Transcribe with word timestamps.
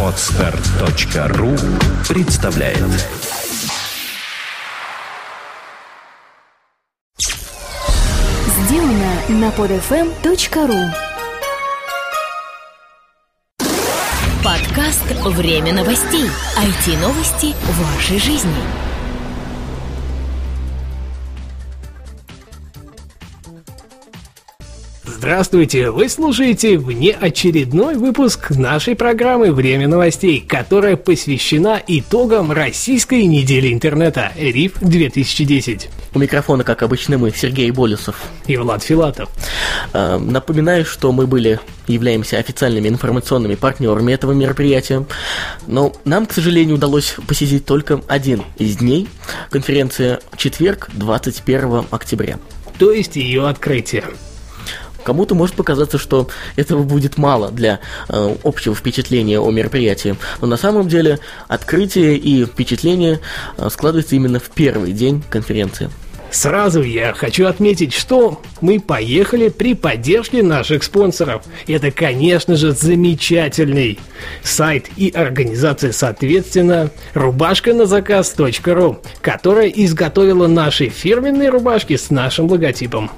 Отстар.ру 0.00 1.56
представляет 2.08 2.78
Сделано 8.46 9.14
на 9.28 9.48
podfm.ru 9.50 10.90
Подкаст 14.44 15.04
«Время 15.24 15.72
новостей». 15.72 16.30
IT-новости 16.56 17.54
вашей 17.80 18.20
жизни. 18.20 18.93
Здравствуйте! 25.24 25.90
Вы 25.90 26.10
слушаете 26.10 26.76
внеочередной 26.76 27.94
выпуск 27.94 28.50
нашей 28.50 28.94
программы 28.94 29.52
«Время 29.52 29.88
новостей», 29.88 30.44
которая 30.46 30.96
посвящена 30.96 31.80
итогам 31.86 32.52
Российской 32.52 33.24
недели 33.24 33.72
интернета 33.72 34.32
РИФ-2010. 34.36 35.88
У 36.12 36.18
микрофона, 36.18 36.62
как 36.62 36.82
обычно, 36.82 37.16
мы, 37.16 37.30
Сергей 37.30 37.70
Болесов. 37.70 38.22
И 38.46 38.58
Влад 38.58 38.82
Филатов. 38.82 39.30
Э, 39.94 40.18
Напоминаю, 40.18 40.84
что 40.84 41.10
мы 41.10 41.26
были, 41.26 41.58
являемся 41.88 42.36
официальными 42.36 42.88
информационными 42.88 43.54
партнерами 43.54 44.12
этого 44.12 44.32
мероприятия, 44.32 45.06
но 45.66 45.94
нам, 46.04 46.26
к 46.26 46.34
сожалению, 46.34 46.74
удалось 46.74 47.16
посетить 47.26 47.64
только 47.64 48.02
один 48.08 48.42
из 48.58 48.76
дней, 48.76 49.08
конференция 49.48 50.20
четверг, 50.36 50.90
21 50.92 51.86
октября. 51.90 52.38
То 52.78 52.92
есть 52.92 53.16
ее 53.16 53.48
открытие. 53.48 54.04
Кому-то 55.04 55.34
может 55.34 55.54
показаться, 55.54 55.98
что 55.98 56.28
этого 56.56 56.82
будет 56.82 57.18
мало 57.18 57.50
для 57.50 57.80
э, 58.08 58.36
общего 58.42 58.74
впечатления 58.74 59.38
о 59.38 59.50
мероприятии, 59.50 60.16
но 60.40 60.46
на 60.46 60.56
самом 60.56 60.88
деле 60.88 61.20
открытие 61.46 62.16
и 62.16 62.44
впечатление 62.44 63.20
э, 63.58 63.68
складывается 63.70 64.16
именно 64.16 64.40
в 64.40 64.50
первый 64.50 64.92
день 64.92 65.22
конференции. 65.28 65.90
Сразу 66.34 66.82
я 66.82 67.14
хочу 67.14 67.46
отметить, 67.46 67.94
что 67.94 68.42
мы 68.60 68.80
поехали 68.80 69.50
при 69.50 69.74
поддержке 69.74 70.42
наших 70.42 70.82
спонсоров. 70.82 71.44
Это, 71.68 71.92
конечно 71.92 72.56
же, 72.56 72.72
замечательный 72.72 74.00
сайт 74.42 74.86
и 74.96 75.10
организация, 75.10 75.92
соответственно, 75.92 76.90
рубашка 77.14 77.72
на 77.72 77.86
заказ.ру, 77.86 78.98
которая 79.20 79.68
изготовила 79.68 80.48
наши 80.48 80.88
фирменные 80.88 81.50
рубашки 81.50 81.96
с 81.96 82.10
нашим 82.10 82.50
логотипом. 82.50 83.12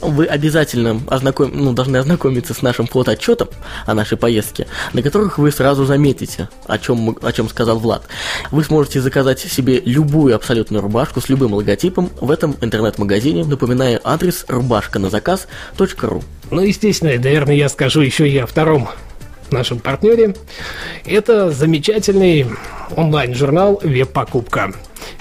Вы 0.00 0.24
обязательно 0.26 1.00
ознаком... 1.06 1.52
ну, 1.54 1.72
должны 1.72 1.98
ознакомиться 1.98 2.52
с 2.52 2.62
нашим 2.62 2.88
фотоотчетом 2.88 3.48
о 3.86 3.94
нашей 3.94 4.18
поездке, 4.18 4.66
на 4.92 5.02
которых 5.02 5.38
вы 5.38 5.52
сразу 5.52 5.84
заметите, 5.84 6.48
о 6.66 6.78
чем, 6.78 6.96
мы- 6.96 7.16
о 7.22 7.32
чем 7.32 7.48
сказал 7.48 7.78
Влад. 7.78 8.08
Вы 8.50 8.64
сможете 8.64 9.00
заказать 9.00 9.38
себе 9.38 9.80
любую 9.84 10.34
абсолютную 10.34 10.82
рубашку 10.82 11.20
с 11.20 11.28
любым 11.28 11.54
логотипом 11.54 12.10
в 12.20 12.30
этом 12.30 12.39
интернет-магазине, 12.44 13.44
напоминаю 13.44 14.00
адрес 14.04 14.44
рубашка-на-заказ.ру. 14.48 16.22
Ну, 16.50 16.60
естественно, 16.60 17.12
наверное, 17.12 17.54
я 17.54 17.68
скажу 17.68 18.00
еще 18.00 18.28
и 18.28 18.36
о 18.38 18.46
втором 18.46 18.88
нашем 19.50 19.78
партнере. 19.78 20.34
Это 21.04 21.50
замечательный 21.50 22.46
онлайн-журнал 22.96 23.80
«Веб-покупка», 23.82 24.72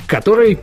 который 0.08 0.60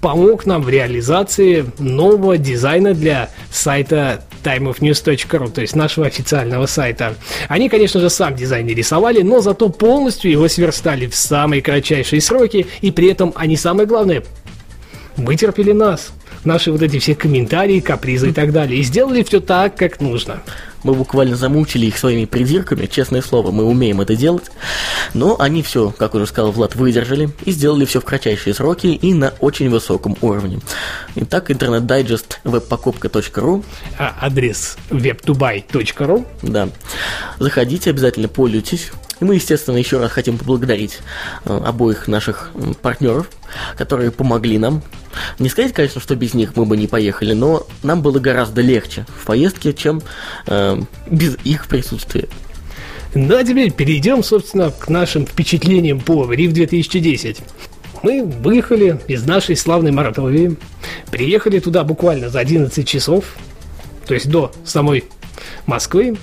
помог 0.00 0.46
нам 0.46 0.62
в 0.62 0.68
реализации 0.68 1.66
нового 1.78 2.38
дизайна 2.38 2.94
для 2.94 3.30
сайта 3.50 4.24
timeofnews.ru, 4.44 5.50
то 5.50 5.60
есть 5.60 5.74
нашего 5.74 6.06
официального 6.06 6.66
сайта. 6.66 7.16
Они, 7.48 7.68
конечно 7.68 8.00
же, 8.00 8.08
сам 8.08 8.36
дизайн 8.36 8.66
не 8.66 8.74
рисовали, 8.74 9.22
но 9.22 9.40
зато 9.40 9.68
полностью 9.68 10.30
его 10.30 10.48
сверстали 10.48 11.06
в 11.06 11.16
самые 11.16 11.62
кратчайшие 11.62 12.20
сроки, 12.20 12.66
и 12.80 12.90
при 12.90 13.10
этом 13.10 13.32
они, 13.34 13.56
самое 13.56 13.88
главное, 13.88 14.22
вытерпели 15.18 15.72
нас, 15.72 16.12
наши 16.44 16.72
вот 16.72 16.82
эти 16.82 16.98
все 16.98 17.14
комментарии, 17.14 17.80
капризы 17.80 18.30
и 18.30 18.32
так 18.32 18.52
далее, 18.52 18.80
и 18.80 18.82
сделали 18.82 19.22
все 19.22 19.40
так, 19.40 19.76
как 19.76 20.00
нужно. 20.00 20.42
Мы 20.84 20.94
буквально 20.94 21.36
замучили 21.36 21.86
их 21.86 21.98
своими 21.98 22.24
придирками, 22.24 22.86
честное 22.86 23.20
слово, 23.20 23.50
мы 23.50 23.64
умеем 23.64 24.00
это 24.00 24.14
делать. 24.14 24.44
Но 25.12 25.38
они 25.40 25.62
все, 25.62 25.90
как 25.90 26.14
уже 26.14 26.26
сказал 26.26 26.52
Влад, 26.52 26.76
выдержали 26.76 27.30
и 27.44 27.50
сделали 27.50 27.84
все 27.84 28.00
в 28.00 28.04
кратчайшие 28.04 28.54
сроки 28.54 28.86
и 28.86 29.12
на 29.12 29.34
очень 29.40 29.70
высоком 29.70 30.16
уровне. 30.20 30.60
Итак, 31.16 31.50
интернет-дайджест 31.50 32.40
webpokupka.ru 32.44 33.64
А 33.98 34.16
адрес 34.20 34.78
webtobuy.ru 34.90 36.24
Да. 36.42 36.68
Заходите, 37.40 37.90
обязательно 37.90 38.28
пользуйтесь. 38.28 38.92
И 39.20 39.24
мы, 39.24 39.34
естественно, 39.34 39.76
еще 39.76 39.98
раз 39.98 40.12
хотим 40.12 40.38
поблагодарить 40.38 41.00
э, 41.44 41.60
обоих 41.64 42.06
наших 42.06 42.50
партнеров, 42.82 43.28
которые 43.76 44.12
помогли 44.12 44.58
нам. 44.58 44.82
Не 45.38 45.48
сказать, 45.48 45.72
конечно, 45.72 46.00
что 46.00 46.16
без 46.16 46.34
них 46.34 46.56
мы 46.56 46.64
бы 46.64 46.76
не 46.76 46.86
поехали, 46.86 47.32
но 47.32 47.66
нам 47.82 48.02
было 48.02 48.18
гораздо 48.18 48.60
легче 48.60 49.06
в 49.20 49.26
поездке, 49.26 49.72
чем 49.72 50.02
э, 50.46 50.80
без 51.10 51.36
их 51.44 51.66
присутствия. 51.68 52.28
Ну 53.14 53.36
а 53.36 53.44
теперь 53.44 53.72
перейдем, 53.72 54.22
собственно, 54.22 54.70
к 54.70 54.88
нашим 54.88 55.26
впечатлениям 55.26 56.00
по 56.00 56.30
РИФ 56.30 56.52
2010. 56.52 57.38
Мы 58.02 58.24
выехали 58.24 59.00
из 59.08 59.24
нашей 59.26 59.56
славной 59.56 59.90
Мартовии, 59.90 60.56
приехали 61.10 61.58
туда 61.58 61.84
буквально 61.84 62.28
за 62.28 62.38
11 62.40 62.86
часов, 62.86 63.24
то 64.06 64.14
есть 64.14 64.28
до 64.30 64.52
самой 64.64 65.04
Москвы, 65.68 66.16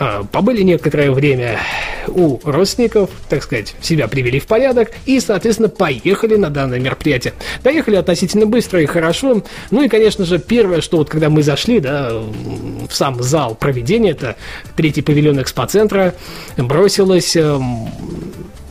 А, 0.00 0.24
побыли 0.24 0.62
некоторое 0.62 1.12
время 1.12 1.60
у 2.08 2.40
родственников, 2.42 3.10
так 3.28 3.44
сказать, 3.44 3.76
себя 3.80 4.08
привели 4.08 4.40
в 4.40 4.46
порядок 4.46 4.90
и, 5.06 5.20
соответственно, 5.20 5.68
поехали 5.68 6.34
на 6.34 6.50
данное 6.50 6.80
мероприятие. 6.80 7.34
Доехали 7.62 7.94
относительно 7.94 8.46
быстро 8.46 8.82
и 8.82 8.86
хорошо. 8.86 9.44
Ну 9.70 9.82
и, 9.82 9.88
конечно 9.88 10.24
же, 10.24 10.40
первое, 10.40 10.80
что 10.80 10.96
вот 10.96 11.10
когда 11.10 11.30
мы 11.30 11.44
зашли, 11.44 11.78
да, 11.78 12.10
в 12.12 12.92
сам 12.92 13.22
зал 13.22 13.54
проведения, 13.54 14.10
это 14.10 14.34
третий 14.76 15.02
павильон 15.02 15.40
экспоцентра, 15.40 16.14
бросилось 16.56 17.36
эм, 17.36 17.88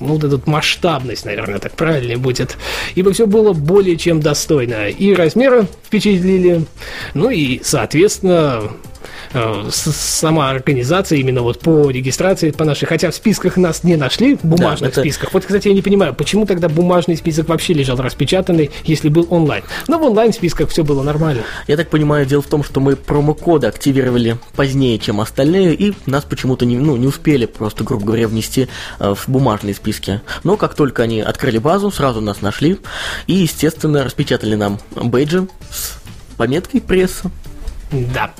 ну, 0.01 0.15
вот 0.15 0.23
эту 0.25 0.41
масштабность, 0.45 1.23
наверное, 1.23 1.59
так 1.59 1.71
правильнее 1.73 2.17
будет. 2.17 2.57
Ибо 2.95 3.13
все 3.13 3.27
было 3.27 3.53
более 3.53 3.95
чем 3.95 4.19
достойно. 4.19 4.89
И 4.89 5.13
размеры 5.13 5.67
впечатлили, 5.85 6.65
ну 7.13 7.29
и, 7.29 7.61
соответственно, 7.63 8.63
э, 9.33 9.69
сама 9.71 10.49
организация 10.49 11.17
именно 11.19 11.41
вот 11.41 11.59
по 11.59 11.89
регистрации 11.89 12.51
по 12.51 12.65
нашей, 12.65 12.85
хотя 12.85 13.11
в 13.11 13.15
списках 13.15 13.57
нас 13.57 13.83
не 13.83 13.95
нашли, 13.95 14.35
в 14.35 14.43
бумажных 14.43 14.91
это- 14.91 15.01
списках. 15.01 15.33
Вот, 15.33 15.45
кстати, 15.45 15.67
я 15.67 15.73
не 15.73 15.81
понимаю, 15.81 16.13
почему 16.13 16.45
тогда 16.45 16.69
бумажный 16.69 17.17
список 17.17 17.49
вообще 17.49 17.73
лежал 17.73 17.97
распечатанный, 17.97 18.71
если 18.83 19.09
был 19.09 19.27
онлайн. 19.29 19.63
Но 19.87 19.99
в 19.99 20.03
онлайн 20.03 20.33
списках 20.33 20.69
все 20.69 20.83
было 20.83 21.03
нормально. 21.03 21.43
Я 21.67 21.77
так 21.77 21.89
понимаю, 21.89 22.25
дело 22.25 22.41
в 22.41 22.47
том, 22.47 22.63
что 22.63 22.79
мы 22.79 22.95
промокоды 22.95 23.67
активировали 23.67 24.37
позднее, 24.55 24.99
чем 24.99 25.21
остальные, 25.21 25.73
и 25.75 25.93
нас 26.05 26.23
почему-то 26.23 26.65
не, 26.65 26.77
ну, 26.77 26.95
не 26.97 27.07
успели 27.07 27.45
просто, 27.45 27.83
грубо 27.83 28.05
говоря, 28.05 28.27
внести 28.27 28.67
э, 28.99 29.13
в 29.15 29.29
бумажные 29.29 29.73
списки. 29.73 30.21
Но 30.43 30.57
как 30.57 30.75
только 30.75 31.03
они 31.03 31.21
открыли 31.21 31.57
базу, 31.57 31.91
сразу 31.91 32.21
нас 32.21 32.41
нашли 32.41 32.77
и, 33.27 33.33
естественно, 33.33 34.03
распечатали 34.03 34.55
нам 34.55 34.79
бейджи 34.95 35.47
с 35.69 35.97
пометкой 36.37 36.81
пресса. 36.81 37.31
Да. 37.91 38.33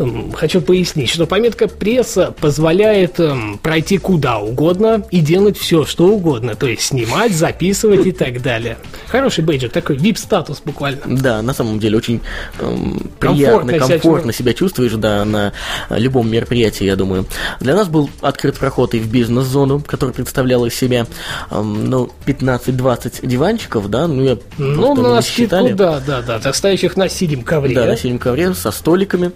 М, 0.00 0.32
Хочу 0.32 0.60
пояснить, 0.62 1.10
что 1.10 1.26
пометка 1.26 1.68
пресса 1.68 2.34
позволяет 2.40 3.20
эм, 3.20 3.58
пройти 3.58 3.98
куда 3.98 4.38
угодно 4.38 5.04
и 5.10 5.20
делать 5.20 5.58
все, 5.58 5.84
что 5.84 6.06
угодно. 6.06 6.54
То 6.54 6.66
есть 6.66 6.82
снимать, 6.82 7.32
записывать 7.34 8.06
и 8.06 8.12
так 8.12 8.40
далее. 8.42 8.78
Хороший 9.08 9.44
бейджик, 9.44 9.72
такой 9.72 9.96
вип-статус 9.96 10.62
буквально. 10.64 11.00
Да, 11.06 11.42
на 11.42 11.52
самом 11.52 11.78
деле 11.78 11.98
очень 11.98 12.20
эм, 12.60 13.10
приятно, 13.18 13.72
себя 13.74 13.86
комфортно 13.86 14.32
себя 14.32 14.54
чувствуешь, 14.54 14.92
да, 14.92 15.24
на 15.24 15.52
э, 15.90 15.98
любом 15.98 16.30
мероприятии, 16.30 16.84
я 16.84 16.96
думаю. 16.96 17.26
Для 17.60 17.74
нас 17.76 17.88
был 17.88 18.08
открыт 18.22 18.56
проход 18.58 18.94
и 18.94 18.98
в 18.98 19.08
бизнес-зону, 19.10 19.82
которая 19.86 20.14
представляла 20.14 20.66
из 20.66 20.74
себя, 20.74 21.06
эм, 21.50 21.90
ну, 21.90 22.10
15-20 22.26 23.26
диванчиков, 23.26 23.88
да, 23.90 24.08
ну, 24.08 24.22
я 24.22 24.38
Ну, 24.58 24.94
на 24.94 25.20
считали. 25.22 25.72
да, 25.72 26.00
да, 26.06 26.22
да. 26.22 26.38
Так 26.38 26.54
стоящих 26.54 26.96
на 26.96 27.08
синем 27.08 27.42
ковре. 27.42 27.74
Да, 27.74 27.84
на 27.86 27.96
синем 27.96 28.18
ковре 28.18 28.54
со 28.54 28.70
столиками, 28.70 29.32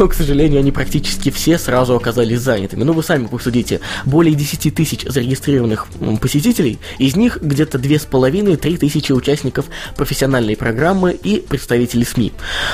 но, 0.00 0.08
к 0.08 0.14
сожалению, 0.14 0.60
они 0.60 0.72
практически 0.72 1.30
все 1.30 1.58
сразу 1.58 1.94
оказались 1.94 2.40
занятыми. 2.40 2.84
Ну, 2.84 2.94
вы 2.94 3.02
сами 3.02 3.26
посудите, 3.26 3.80
более 4.06 4.34
10 4.34 4.74
тысяч 4.74 5.02
зарегистрированных 5.02 5.88
посетителей, 6.22 6.78
из 6.98 7.16
них 7.16 7.36
где-то 7.42 7.76
2,5-3 7.76 8.78
тысячи 8.78 9.12
участников 9.12 9.66
профессиональной 9.96 10.56
программы 10.56 11.12
и 11.12 11.40
представителей 11.40 12.06
СМИ. 12.06 12.32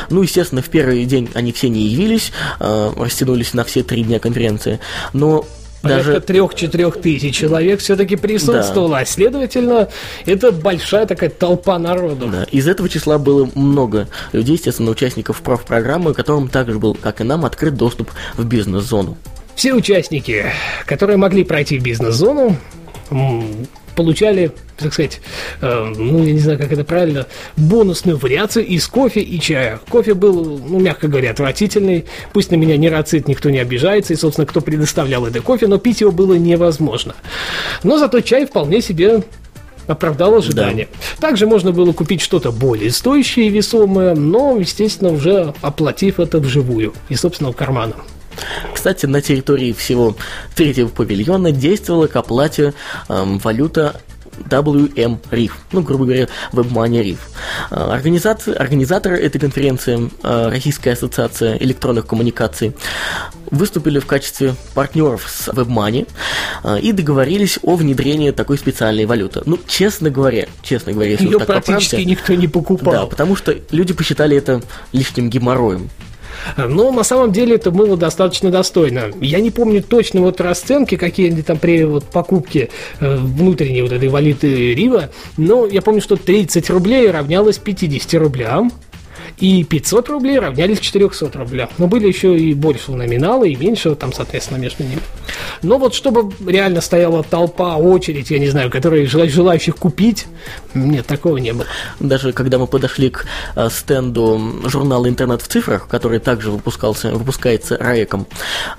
Ну, 0.08 0.22
естественно, 0.22 0.62
в 0.62 0.68
первый 0.68 1.04
день 1.04 1.28
они 1.34 1.50
все 1.50 1.68
не 1.68 1.88
явились, 1.88 2.30
э, 2.60 2.92
растянулись 2.96 3.54
на 3.54 3.64
все 3.64 3.82
три 3.82 4.04
дня 4.04 4.20
конференции, 4.20 4.78
но 5.12 5.44
даже... 5.88 6.20
трех-четырех 6.20 7.00
тысяч 7.00 7.34
человек 7.34 7.80
все-таки 7.80 8.16
присутствовало, 8.16 8.98
а 8.98 9.04
следовательно, 9.04 9.88
это 10.24 10.52
большая 10.52 11.06
такая 11.06 11.30
толпа 11.30 11.78
народу. 11.78 12.28
Да, 12.28 12.44
из 12.44 12.68
этого 12.68 12.88
числа 12.88 13.18
было 13.18 13.48
много 13.54 14.08
людей, 14.32 14.56
естественно, 14.56 14.90
участников 14.90 15.40
профпрограммы, 15.42 16.14
которым 16.14 16.48
также 16.48 16.78
был, 16.78 16.94
как 16.94 17.20
и 17.20 17.24
нам, 17.24 17.44
открыт 17.44 17.74
доступ 17.74 18.10
в 18.36 18.44
бизнес-зону. 18.44 19.16
Все 19.54 19.72
участники, 19.72 20.46
которые 20.84 21.16
могли 21.16 21.44
пройти 21.44 21.78
в 21.78 21.82
бизнес-зону, 21.82 22.56
получали, 23.96 24.52
так 24.76 24.92
сказать, 24.92 25.20
э, 25.60 25.92
ну, 25.96 26.24
я 26.24 26.32
не 26.32 26.38
знаю, 26.38 26.58
как 26.58 26.70
это 26.70 26.84
правильно, 26.84 27.26
бонусную 27.56 28.18
вариацию 28.18 28.64
из 28.64 28.86
кофе 28.86 29.20
и 29.20 29.40
чая. 29.40 29.80
Кофе 29.88 30.14
был, 30.14 30.60
ну, 30.64 30.78
мягко 30.78 31.08
говоря, 31.08 31.32
отвратительный. 31.32 32.04
Пусть 32.32 32.50
на 32.52 32.56
меня 32.56 32.76
не 32.76 32.88
рацит, 32.88 33.26
никто 33.26 33.50
не 33.50 33.58
обижается, 33.58 34.12
и, 34.12 34.16
собственно, 34.16 34.46
кто 34.46 34.60
предоставлял 34.60 35.26
это 35.26 35.40
кофе, 35.40 35.66
но 35.66 35.78
пить 35.78 36.02
его 36.02 36.12
было 36.12 36.34
невозможно. 36.34 37.16
Но 37.82 37.98
зато 37.98 38.20
чай 38.20 38.46
вполне 38.46 38.80
себе 38.80 39.22
оправдал 39.86 40.34
ожидания. 40.36 40.88
Также 41.20 41.46
можно 41.46 41.72
было 41.72 41.92
купить 41.92 42.20
что-то 42.20 42.52
более 42.52 42.90
стоящее 42.90 43.46
и 43.46 43.50
весомое, 43.50 44.14
но, 44.14 44.56
естественно, 44.58 45.10
уже 45.12 45.54
оплатив 45.62 46.20
это 46.20 46.38
вживую 46.38 46.92
из 47.08 47.20
собственного 47.20 47.52
кармана. 47.52 47.94
Кстати, 48.74 49.06
на 49.06 49.20
территории 49.20 49.72
всего 49.72 50.16
третьего 50.54 50.88
павильона 50.88 51.52
действовала 51.52 52.06
к 52.06 52.16
оплате 52.16 52.74
эм, 53.08 53.38
валюта 53.38 54.00
WM 54.48 55.18
RIF, 55.30 55.52
ну, 55.72 55.82
грубо 55.82 56.04
говоря, 56.04 56.28
WebMoney 56.52 57.02
RIF. 57.02 57.18
Э, 57.70 57.92
Организация, 57.92 58.54
организаторы 58.54 59.18
этой 59.18 59.38
конференции, 59.38 60.10
э, 60.22 60.48
Российская 60.48 60.92
ассоциация 60.92 61.56
электронных 61.56 62.06
коммуникаций, 62.06 62.74
выступили 63.50 63.98
в 63.98 64.06
качестве 64.06 64.54
партнеров 64.74 65.26
с 65.28 65.48
WebMoney 65.48 66.08
э, 66.64 66.80
и 66.80 66.92
договорились 66.92 67.58
о 67.62 67.76
внедрении 67.76 68.30
такой 68.30 68.58
специальной 68.58 69.06
валюты. 69.06 69.42
Ну, 69.46 69.58
честно 69.66 70.10
говоря, 70.10 70.46
честно 70.62 70.92
говоря, 70.92 71.12
если 71.12 71.26
Ее 71.26 71.38
так 71.38 71.46
практически 71.46 71.96
правде, 71.96 72.10
никто 72.10 72.34
не 72.34 72.48
покупал. 72.48 72.92
да, 72.92 73.06
потому 73.06 73.36
что 73.36 73.54
люди 73.70 73.94
посчитали 73.94 74.36
это 74.36 74.62
лишним 74.92 75.30
геморроем. 75.30 75.90
Но 76.56 76.92
на 76.92 77.04
самом 77.04 77.32
деле 77.32 77.56
это 77.56 77.70
было 77.70 77.96
достаточно 77.96 78.50
достойно. 78.50 79.10
Я 79.20 79.40
не 79.40 79.50
помню 79.50 79.82
точно 79.82 80.20
вот 80.20 80.40
расценки, 80.40 80.96
какие 80.96 81.30
они 81.30 81.42
там 81.42 81.58
при 81.58 81.84
вот 81.84 82.04
покупке 82.04 82.70
э, 83.00 83.16
внутренней 83.16 83.82
вот 83.82 83.92
этой 83.92 84.08
валюты 84.08 84.74
Рива, 84.74 85.10
но 85.36 85.66
я 85.66 85.82
помню, 85.82 86.00
что 86.00 86.16
30 86.16 86.70
рублей 86.70 87.10
равнялось 87.10 87.58
50 87.58 88.14
рублям. 88.20 88.72
И 89.38 89.64
500 89.64 90.08
рублей 90.08 90.38
равнялись 90.38 90.80
400 90.80 91.30
рублям. 91.38 91.68
Но 91.78 91.86
были 91.86 92.06
еще 92.06 92.36
и 92.36 92.54
большего 92.54 92.96
номинала, 92.96 93.44
и 93.44 93.54
меньшего 93.54 93.94
там, 93.94 94.12
соответственно, 94.12 94.58
между 94.58 94.82
ними. 94.82 95.00
Но 95.62 95.78
вот 95.78 95.94
чтобы 95.94 96.32
реально 96.46 96.80
стояла 96.80 97.22
толпа, 97.22 97.76
очередь, 97.76 98.30
я 98.30 98.38
не 98.38 98.48
знаю, 98.48 98.70
которые 98.70 99.06
жела- 99.06 99.28
желающих 99.28 99.76
купить, 99.76 100.26
нет, 100.74 101.06
такого 101.06 101.38
не 101.38 101.52
было. 101.52 101.66
Даже 102.00 102.32
когда 102.32 102.58
мы 102.58 102.66
подошли 102.66 103.10
к 103.10 103.26
э, 103.54 103.68
стенду 103.70 104.40
журнала 104.64 105.08
«Интернет 105.08 105.42
в 105.42 105.48
цифрах», 105.48 105.88
который 105.88 106.18
также 106.18 106.50
выпускался, 106.50 107.12
выпускается 107.12 107.76
РАЭКом, 107.76 108.26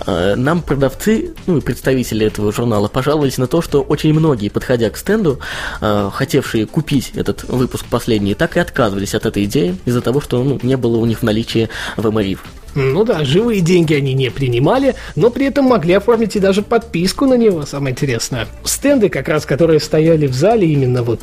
э, 0.05 0.35
нам 0.35 0.61
продавцы, 0.61 1.33
ну 1.45 1.57
и 1.57 1.61
представители 1.61 2.25
этого 2.25 2.51
журнала 2.51 2.87
пожаловались 2.87 3.37
на 3.37 3.47
то, 3.47 3.61
что 3.61 3.81
очень 3.81 4.13
многие, 4.13 4.49
подходя 4.49 4.89
к 4.89 4.97
стенду, 4.97 5.39
э, 5.81 6.09
хотевшие 6.13 6.65
купить 6.65 7.11
этот 7.15 7.43
выпуск 7.43 7.85
последний, 7.89 8.33
так 8.33 8.57
и 8.57 8.59
отказывались 8.59 9.15
от 9.15 9.25
этой 9.25 9.45
идеи 9.45 9.75
из-за 9.85 10.01
того, 10.01 10.21
что 10.21 10.43
ну, 10.47 10.59
не 10.63 10.77
было 10.77 10.97
у 10.97 11.05
них 11.05 11.19
в 11.19 11.23
наличии 11.23 11.69
ВМРИФ. 11.97 12.43
Ну 12.75 13.03
да, 13.03 13.23
живые 13.23 13.61
деньги 13.61 13.93
они 13.95 14.13
не 14.13 14.29
принимали, 14.29 14.93
но 15.15 15.31
при 15.31 15.47
этом 15.47 15.65
могли 15.65 15.95
оформить 15.95 16.35
и 16.35 16.39
даже 16.39 16.61
подписку 16.61 17.25
на 17.25 17.33
него, 17.33 17.65
самое 17.65 17.93
интересное. 17.93 18.47
Стенды, 18.63 19.09
как 19.09 19.27
раз, 19.27 19.45
которые 19.45 19.79
стояли 19.79 20.27
в 20.27 20.33
зале, 20.33 20.67
именно 20.71 21.01
вот 21.01 21.21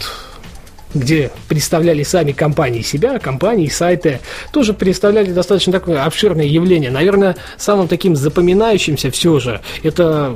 где 0.94 1.30
представляли 1.48 2.02
сами 2.02 2.32
компании 2.32 2.82
себя, 2.82 3.18
компании, 3.18 3.68
сайты, 3.68 4.20
тоже 4.52 4.72
представляли 4.72 5.32
достаточно 5.32 5.72
такое 5.72 6.04
обширное 6.04 6.44
явление. 6.46 6.90
Наверное, 6.90 7.36
самым 7.56 7.88
таким 7.88 8.16
запоминающимся 8.16 9.10
все 9.10 9.40
же 9.40 9.60
это 9.82 10.34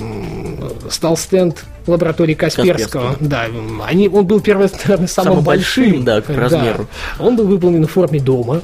стал 0.90 1.16
стенд 1.16 1.64
лаборатории 1.86 2.34
Касперского. 2.34 2.72
Касперского. 2.72 3.16
Да, 3.20 3.46
они, 3.86 4.08
он 4.08 4.26
был 4.26 4.40
первый, 4.40 4.68
наверное, 4.84 5.06
самым, 5.06 5.30
Самым 5.32 5.44
большим, 5.44 5.84
большим. 5.84 6.04
да, 6.04 6.20
по 6.20 6.34
размеру. 6.34 6.88
Он 7.18 7.36
был 7.36 7.46
выполнен 7.46 7.86
в 7.86 7.90
форме 7.90 8.20
дома, 8.20 8.60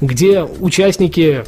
где 0.00 0.42
участники 0.42 1.44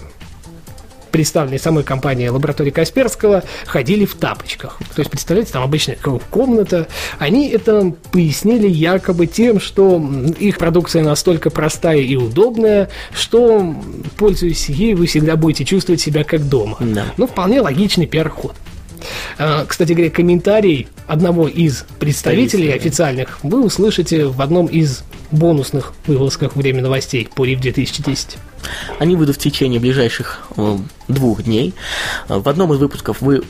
представленные 1.11 1.59
самой 1.59 1.85
компанией 1.85 2.29
лаборатории 2.29 2.71
Касперского, 2.71 3.43
ходили 3.67 4.05
в 4.05 4.15
тапочках. 4.15 4.79
То 4.95 5.01
есть, 5.01 5.11
представляете, 5.11 5.53
там 5.53 5.63
обычная 5.63 5.97
ко- 5.97 6.21
комната. 6.31 6.87
Они 7.19 7.49
это 7.49 7.95
пояснили 8.13 8.69
якобы 8.69 9.27
тем, 9.27 9.59
что 9.59 10.05
их 10.39 10.59
продукция 10.59 11.03
настолько 11.03 11.51
простая 11.51 11.99
и 11.99 12.17
удобная, 12.17 12.91
что, 13.13 13.75
пользуясь 14.17 14.69
ей, 14.69 14.95
вы 14.95 15.07
всегда 15.07 15.37
будете 15.37 15.65
чувствовать 15.65 16.01
себя 16.01 16.25
как 16.25 16.47
дома. 16.49 16.77
Да. 16.81 17.07
Ну, 17.17 17.27
вполне 17.27 17.61
логичный 17.63 18.07
пиар-ход. 18.07 18.55
А, 19.39 19.65
Кстати 19.67 19.93
говоря, 19.93 20.11
комментарий 20.11 20.89
одного 21.07 21.49
из 21.49 21.85
представителей 21.99 22.73
официальных 22.73 23.39
вы 23.43 23.65
услышите 23.65 24.27
в 24.27 24.41
одном 24.43 24.67
из 24.67 25.03
бонусных 25.31 25.93
выпусках 26.07 26.57
«Время 26.57 26.83
новостей» 26.83 27.29
по 27.35 27.45
РИФ 27.45 27.61
2010. 27.61 28.39
Они 28.99 29.15
выйдут 29.15 29.37
в 29.37 29.39
течение 29.39 29.79
ближайших 29.79 30.41
э, 30.57 30.79
двух 31.07 31.45
дней. 31.45 31.75
Э, 32.29 32.39
В 32.39 32.49
одном 32.49 32.73
из 32.75 32.79
выпусков 32.79 33.21
вы 33.21 33.43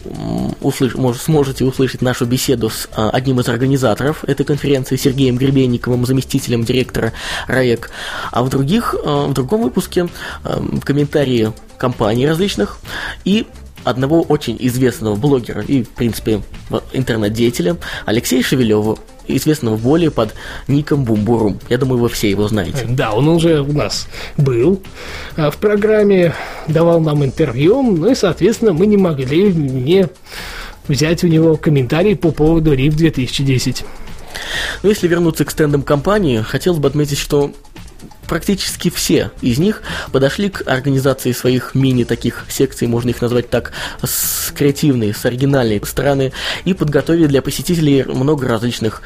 услыш- 0.61 0.97
мож- 0.97 1.19
сможете 1.19 1.65
услышать 1.65 2.03
нашу 2.03 2.27
беседу 2.27 2.69
с 2.69 2.89
э, 2.97 3.09
одним 3.11 3.41
из 3.41 3.49
организаторов 3.49 4.25
этой 4.25 4.45
конференции, 4.45 4.97
Сергеем 4.97 5.37
Гребенниковым, 5.37 6.05
заместителем 6.05 6.65
директора 6.65 7.13
РАЭК. 7.47 7.91
А 8.33 8.43
в, 8.43 8.49
других, 8.51 8.95
в 8.95 9.33
другом 9.33 9.63
выпуске 9.63 10.09
комментарии 10.85 11.53
компаний 11.79 12.27
различных 12.27 12.79
и 13.25 13.47
одного 13.85 14.23
очень 14.23 14.57
известного 14.61 15.17
блогера 15.17 15.63
и, 15.63 15.83
в 15.83 15.91
принципе, 15.91 16.43
интернет-деятеля 16.93 17.77
Алексея 18.07 18.43
Шевелева, 18.43 18.99
известного 19.27 19.77
более 19.77 20.11
под 20.11 20.35
ником 20.67 21.05
Бумбурум. 21.05 21.59
Я 21.69 21.79
думаю, 21.79 22.01
вы 22.01 22.09
все 22.09 22.31
его 22.31 22.49
знаете. 22.49 22.87
Да, 22.89 23.13
он 23.13 23.29
уже 23.29 23.61
у 23.61 23.73
нас 23.73 24.09
был 24.37 24.83
а, 25.37 25.51
в 25.51 25.59
программе, 25.59 26.35
давал 26.67 27.01
нам 27.01 27.25
интервью, 27.25 27.83
ну 27.83 28.11
и, 28.11 28.15
соответственно, 28.15 28.73
мы 28.73 28.87
не 28.87 28.97
могли 28.97 29.53
не 29.53 30.09
взять 30.89 31.23
у 31.25 31.27
него 31.29 31.57
комментарий 31.57 32.17
по 32.17 32.31
поводу 32.31 32.73
РИФ 32.73 32.97
2010. 32.97 33.85
Но 34.83 34.89
если 34.89 35.09
вернуться 35.09 35.45
к 35.45 35.51
стендам 35.51 35.83
компании, 35.83 36.41
хотелось 36.41 36.79
бы 36.79 36.89
отметить, 36.89 37.19
что 37.19 37.53
практически 38.29 38.91
все 38.91 39.33
из 39.41 39.59
них 39.59 39.83
подошли 40.13 40.51
к 40.51 40.63
организации 40.67 41.33
своих 41.33 41.75
мини 41.75 42.05
таких 42.05 42.45
секций, 42.49 42.87
можно 42.87 43.11
их 43.11 43.21
назвать 43.21 43.51
так, 43.51 43.73
с 44.03 44.53
креативной, 44.53 45.15
с 45.15 45.25
оригинальной 45.25 45.81
стороны, 45.85 46.33
и 46.65 46.75
подготовили 46.75 47.27
для 47.27 47.43
посетителей 47.43 48.05
много 48.05 48.47
различных 48.47 49.03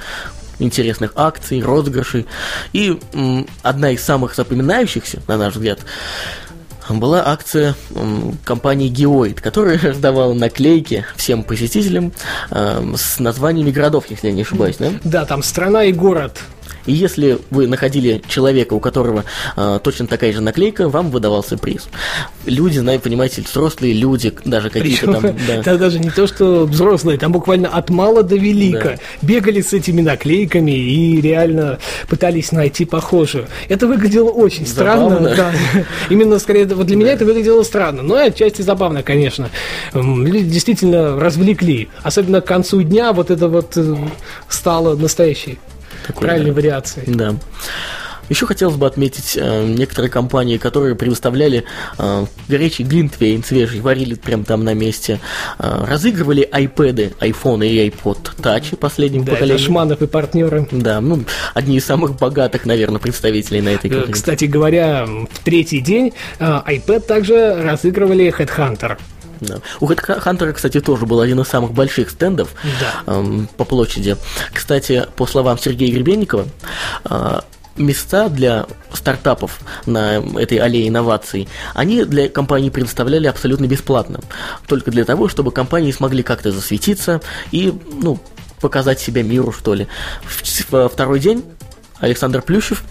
интересных 0.58 1.12
акций, 1.14 1.62
розыгрышей. 1.62 2.26
И 2.72 2.98
м, 3.14 3.46
одна 3.62 3.90
из 3.90 4.02
самых 4.02 4.34
запоминающихся, 4.34 5.22
на 5.26 5.36
наш 5.36 5.54
взгляд, 5.54 5.80
была 6.88 7.26
акция 7.26 7.74
м, 7.94 8.38
компании 8.44 8.90
Geoid, 8.90 9.40
которая 9.40 9.78
раздавала 9.82 10.34
наклейки 10.34 11.04
всем 11.16 11.42
посетителям 11.42 12.12
эм, 12.50 12.96
с 12.96 13.18
названиями 13.18 13.70
городов, 13.70 14.04
если 14.08 14.28
я 14.28 14.32
не 14.32 14.42
ошибаюсь, 14.42 14.76
да? 14.78 14.90
Да, 15.04 15.24
там 15.24 15.42
страна 15.42 15.84
и 15.84 15.92
город. 15.92 16.40
И 16.86 16.92
если 16.92 17.38
вы 17.50 17.66
находили 17.66 18.22
человека, 18.28 18.74
у 18.74 18.80
которого 18.80 19.24
э, 19.56 19.80
точно 19.82 20.06
такая 20.06 20.32
же 20.32 20.40
наклейка, 20.40 20.88
вам 20.88 21.10
выдавался 21.10 21.56
приз. 21.56 21.88
Люди, 22.46 22.78
знаете, 22.78 23.04
понимаете, 23.04 23.42
взрослые 23.42 23.94
люди, 23.94 24.32
даже 24.44 24.70
какие-то 24.70 25.12
там... 25.12 25.22
да. 25.46 25.62
там 25.62 25.78
даже 25.78 25.98
не 25.98 26.10
то, 26.10 26.26
что 26.26 26.66
взрослые, 26.66 27.18
там 27.18 27.32
буквально 27.32 27.68
от 27.68 27.90
мала 27.90 28.22
до 28.22 28.36
велика. 28.36 28.98
Бегали 29.22 29.60
с 29.60 29.72
этими 29.72 30.00
наклейками 30.00 30.72
и 30.72 31.20
реально 31.20 31.78
пытались 32.08 32.52
найти 32.52 32.84
похожую. 32.84 33.46
Это 33.68 33.86
выглядело 33.86 34.30
очень 34.30 34.66
странно. 34.66 35.10
Забавно. 35.10 35.34
да. 35.36 35.52
Именно 36.10 36.38
скорее 36.38 36.66
вот 36.66 36.86
для 36.86 36.96
меня 36.96 37.12
это 37.12 37.24
выглядело 37.24 37.62
странно, 37.62 38.02
но 38.02 38.20
и 38.20 38.28
отчасти 38.28 38.62
забавно, 38.62 39.02
конечно. 39.02 39.50
Люди 39.94 40.44
действительно 40.44 41.18
развлекли. 41.18 41.88
Особенно 42.02 42.40
к 42.40 42.46
концу 42.46 42.82
дня 42.82 43.12
вот 43.12 43.30
это 43.30 43.48
вот 43.48 43.76
э, 43.76 43.96
стало 44.48 44.96
настоящей 44.96 45.58
Такой, 46.06 46.26
правильной 46.26 46.50
да. 46.50 46.56
вариацией. 46.56 47.14
Да. 47.14 47.34
Еще 48.28 48.46
хотелось 48.46 48.76
бы 48.76 48.86
отметить 48.86 49.36
э, 49.36 49.66
некоторые 49.66 50.10
компании, 50.10 50.56
которые 50.56 50.94
предоставляли 50.94 51.64
э, 51.98 52.24
горячий 52.48 52.84
глинтвейн 52.84 53.42
свежий, 53.44 53.80
варили 53.80 54.14
прямо 54.14 54.44
там 54.44 54.64
на 54.64 54.74
месте, 54.74 55.20
э, 55.58 55.84
разыгрывали 55.86 56.48
iPad, 56.50 57.14
iPhone 57.18 57.66
и 57.66 57.90
iPod 57.90 58.30
Touch 58.38 58.76
последнего 58.76 59.24
Да, 59.24 59.32
это 59.32 59.40
поколения. 59.40 59.62
Шманов 59.62 60.02
и 60.02 60.06
партнеры. 60.06 60.68
Да, 60.70 61.00
ну, 61.00 61.24
одни 61.52 61.76
из 61.76 61.84
самых 61.84 62.16
богатых, 62.16 62.64
наверное, 62.64 63.00
представителей 63.00 63.60
на 63.60 63.70
этой 63.70 63.88
Э, 63.88 63.90
конференции. 63.90 64.12
Кстати 64.12 64.44
говоря, 64.46 65.04
в 65.04 65.38
третий 65.44 65.80
день 65.80 66.14
э, 66.38 66.44
iPad 66.44 67.00
также 67.00 67.60
разыгрывали 67.62 68.32
Headhunter. 68.34 68.96
Да. 69.42 69.58
У 69.80 69.86
Хантера, 69.86 70.52
кстати, 70.52 70.80
тоже 70.80 71.06
был 71.06 71.20
один 71.20 71.40
из 71.40 71.48
самых 71.48 71.72
больших 71.72 72.10
стендов 72.10 72.50
Да. 72.80 73.14
эм, 73.14 73.48
по 73.56 73.64
площади. 73.64 74.16
Кстати, 74.52 75.06
по 75.16 75.26
словам 75.26 75.58
Сергея 75.58 75.92
Гребенникова, 75.92 76.46
э, 77.04 77.40
места 77.76 78.28
для 78.28 78.66
стартапов 78.92 79.60
на 79.86 80.22
этой 80.38 80.58
аллее 80.58 80.88
инноваций, 80.88 81.48
они 81.74 82.04
для 82.04 82.28
компаний 82.28 82.70
предоставляли 82.70 83.26
абсолютно 83.26 83.66
бесплатно. 83.66 84.20
Только 84.66 84.90
для 84.90 85.04
того, 85.04 85.28
чтобы 85.28 85.52
компании 85.52 85.92
смогли 85.92 86.22
как-то 86.22 86.52
засветиться 86.52 87.20
и, 87.50 87.72
ну, 88.02 88.20
показать 88.60 89.00
себя 89.00 89.22
миру, 89.22 89.52
что 89.52 89.74
ли. 89.74 89.88
В 90.24 90.88
второй 90.88 91.18
день 91.18 91.44
Александр 91.98 92.42
Плющев 92.42 92.84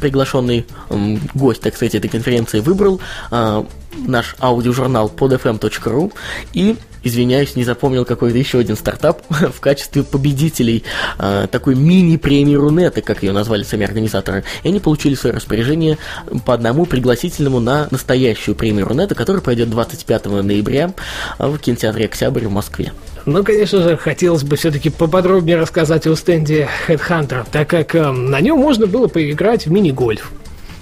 приглашенный 0.00 0.66
м, 0.90 1.20
гость, 1.34 1.62
так 1.62 1.74
сказать, 1.76 1.94
этой 1.94 2.08
конференции 2.08 2.60
выбрал 2.60 3.00
а, 3.30 3.66
наш 3.96 4.36
аудиожурнал 4.40 5.12
podfm.ru 5.14 6.12
и 6.52 6.76
извиняюсь, 7.04 7.54
не 7.54 7.64
запомнил 7.64 8.04
какой-то 8.04 8.36
еще 8.36 8.58
один 8.58 8.76
стартап 8.76 9.22
в 9.28 9.60
качестве 9.60 10.02
победителей 10.02 10.82
э, 11.18 11.46
такой 11.50 11.74
мини-премии 11.74 12.54
Рунета, 12.54 13.02
как 13.02 13.22
ее 13.22 13.32
назвали 13.32 13.62
сами 13.62 13.84
организаторы. 13.84 14.42
И 14.62 14.68
они 14.68 14.80
получили 14.80 15.14
свое 15.14 15.36
распоряжение 15.36 15.98
по 16.44 16.54
одному 16.54 16.86
пригласительному 16.86 17.60
на 17.60 17.88
настоящую 17.90 18.54
премию 18.54 18.86
Рунета, 18.86 19.14
которая 19.14 19.42
пройдет 19.42 19.70
25 19.70 20.24
ноября 20.42 20.94
в 21.38 21.58
кинотеатре 21.58 22.06
«Октябрь» 22.06 22.46
в 22.46 22.50
Москве. 22.50 22.92
Ну, 23.26 23.42
конечно 23.42 23.82
же, 23.82 23.96
хотелось 23.96 24.42
бы 24.42 24.56
все-таки 24.56 24.90
поподробнее 24.90 25.56
рассказать 25.56 26.06
о 26.06 26.14
стенде 26.14 26.68
Headhunter, 26.86 27.46
так 27.50 27.68
как 27.68 27.94
э, 27.94 28.10
на 28.10 28.40
нем 28.40 28.58
можно 28.58 28.86
было 28.86 29.08
поиграть 29.08 29.66
в 29.66 29.72
мини-гольф. 29.72 30.30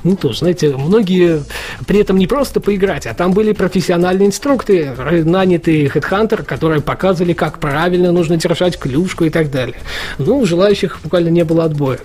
Ну, 0.05 0.17
тоже, 0.17 0.39
знаете, 0.39 0.77
многие 0.77 1.45
при 1.87 2.01
этом 2.01 2.19
не 2.19 2.27
просто 2.27 2.61
поиграть, 2.61 3.07
а 3.07 3.15
там 3.15 3.33
были 3.33 3.53
профессиональные 3.53 4.27
инструкторы, 4.27 5.25
нанятые 5.25 5.89
хедхантер, 5.89 6.43
которые 6.43 6.81
показывали, 6.81 7.33
как 7.33 7.61
правильно 7.61 8.11
нужно 8.11 8.37
держать 8.37 8.77
клюшку 8.79 9.25
и 9.25 9.31
так 9.31 9.53
далее. 9.53 9.77
Ну, 10.19 10.45
желающих 10.45 10.99
буквально 11.05 11.29
не 11.29 11.45
было 11.45 11.65
отбоя. 11.65 12.01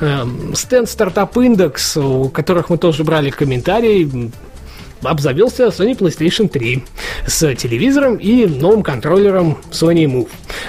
Эм, 0.00 0.54
стенд 0.54 0.88
Startup 0.88 1.32
Index, 1.32 1.98
у 1.98 2.28
которых 2.28 2.68
мы 2.68 2.76
тоже 2.76 3.04
брали 3.04 3.30
комментарии, 3.30 4.30
обзавелся 5.02 5.64
Sony 5.66 5.96
PlayStation 5.96 6.48
3 6.48 6.84
с 7.26 7.54
телевизором 7.56 8.16
и 8.16 8.46
новым 8.46 8.82
контроллером 8.82 9.58
Sony 9.70 10.04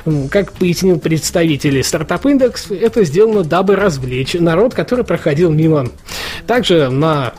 Move. 0.05 0.29
Как 0.29 0.53
пояснил 0.53 0.99
представитель 0.99 1.79
Startup 1.79 2.21
Index, 2.21 2.75
это 2.75 3.03
сделано 3.03 3.43
дабы 3.43 3.75
развлечь 3.75 4.33
народ, 4.33 4.73
который 4.73 5.05
проходил 5.05 5.51
мимо. 5.51 5.89
Также 6.47 6.89
на, 6.89 7.33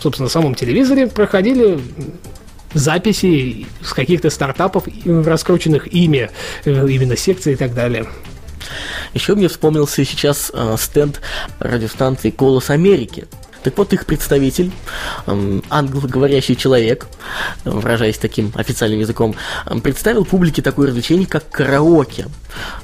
собственно, 0.00 0.28
самом 0.28 0.54
телевизоре 0.54 1.06
проходили 1.06 1.78
записи 2.74 3.66
с 3.82 3.92
каких-то 3.92 4.30
стартапов, 4.30 4.84
раскрученных 5.04 5.92
ими, 5.92 6.30
э, 6.64 6.88
именно 6.88 7.16
секции 7.16 7.52
и 7.52 7.56
так 7.56 7.74
далее. 7.74 8.06
Еще 9.14 9.34
мне 9.34 9.48
вспомнился 9.48 10.04
сейчас 10.04 10.50
э, 10.54 10.76
стенд 10.78 11.20
радиостанции 11.58 12.32
«Голос 12.36 12.70
Америки», 12.70 13.26
так 13.62 13.76
вот, 13.78 13.92
их 13.92 14.06
представитель, 14.06 14.70
англоговорящий 15.70 16.56
человек, 16.56 17.06
выражаясь 17.64 18.18
таким 18.18 18.52
официальным 18.54 19.00
языком, 19.00 19.34
представил 19.82 20.24
публике 20.24 20.62
такое 20.62 20.88
развлечение, 20.88 21.26
как 21.26 21.48
караоке. 21.48 22.26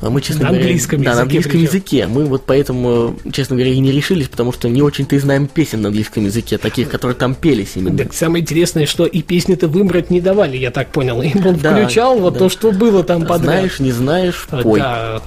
А 0.00 0.08
мы, 0.10 0.20
честно 0.20 0.44
на 0.44 0.48
говоря, 0.48 0.64
английском 0.64 1.02
да, 1.02 1.10
языке. 1.10 1.16
на 1.16 1.22
английском 1.22 1.60
языке. 1.60 2.06
Мы 2.06 2.24
вот 2.24 2.44
поэтому, 2.46 3.16
честно 3.32 3.56
говоря, 3.56 3.72
и 3.72 3.78
не 3.78 3.92
решились, 3.92 4.28
потому 4.28 4.52
что 4.52 4.68
не 4.68 4.82
очень-то 4.82 5.16
и 5.16 5.18
знаем 5.18 5.46
песен 5.46 5.82
на 5.82 5.88
английском 5.88 6.24
языке, 6.24 6.58
таких, 6.58 6.88
которые 6.88 7.16
там 7.16 7.34
пелись 7.34 7.72
именно. 7.74 7.98
Так 7.98 8.14
самое 8.14 8.42
интересное, 8.42 8.86
что 8.86 9.04
и 9.04 9.22
песни-то 9.22 9.68
выбрать 9.68 10.10
не 10.10 10.20
давали, 10.20 10.56
я 10.56 10.70
так 10.70 10.88
понял. 10.88 11.20
Им 11.22 11.46
он 11.46 11.56
да, 11.58 11.72
включал 11.72 12.18
вот 12.18 12.34
да. 12.34 12.38
то, 12.40 12.48
что 12.48 12.72
было 12.72 13.04
там 13.04 13.26
подряд. 13.26 13.58
Знаешь, 13.58 13.80
не 13.80 13.92
знаешь, 13.92 14.46
пой. 14.50 14.80
Да. 14.80 15.22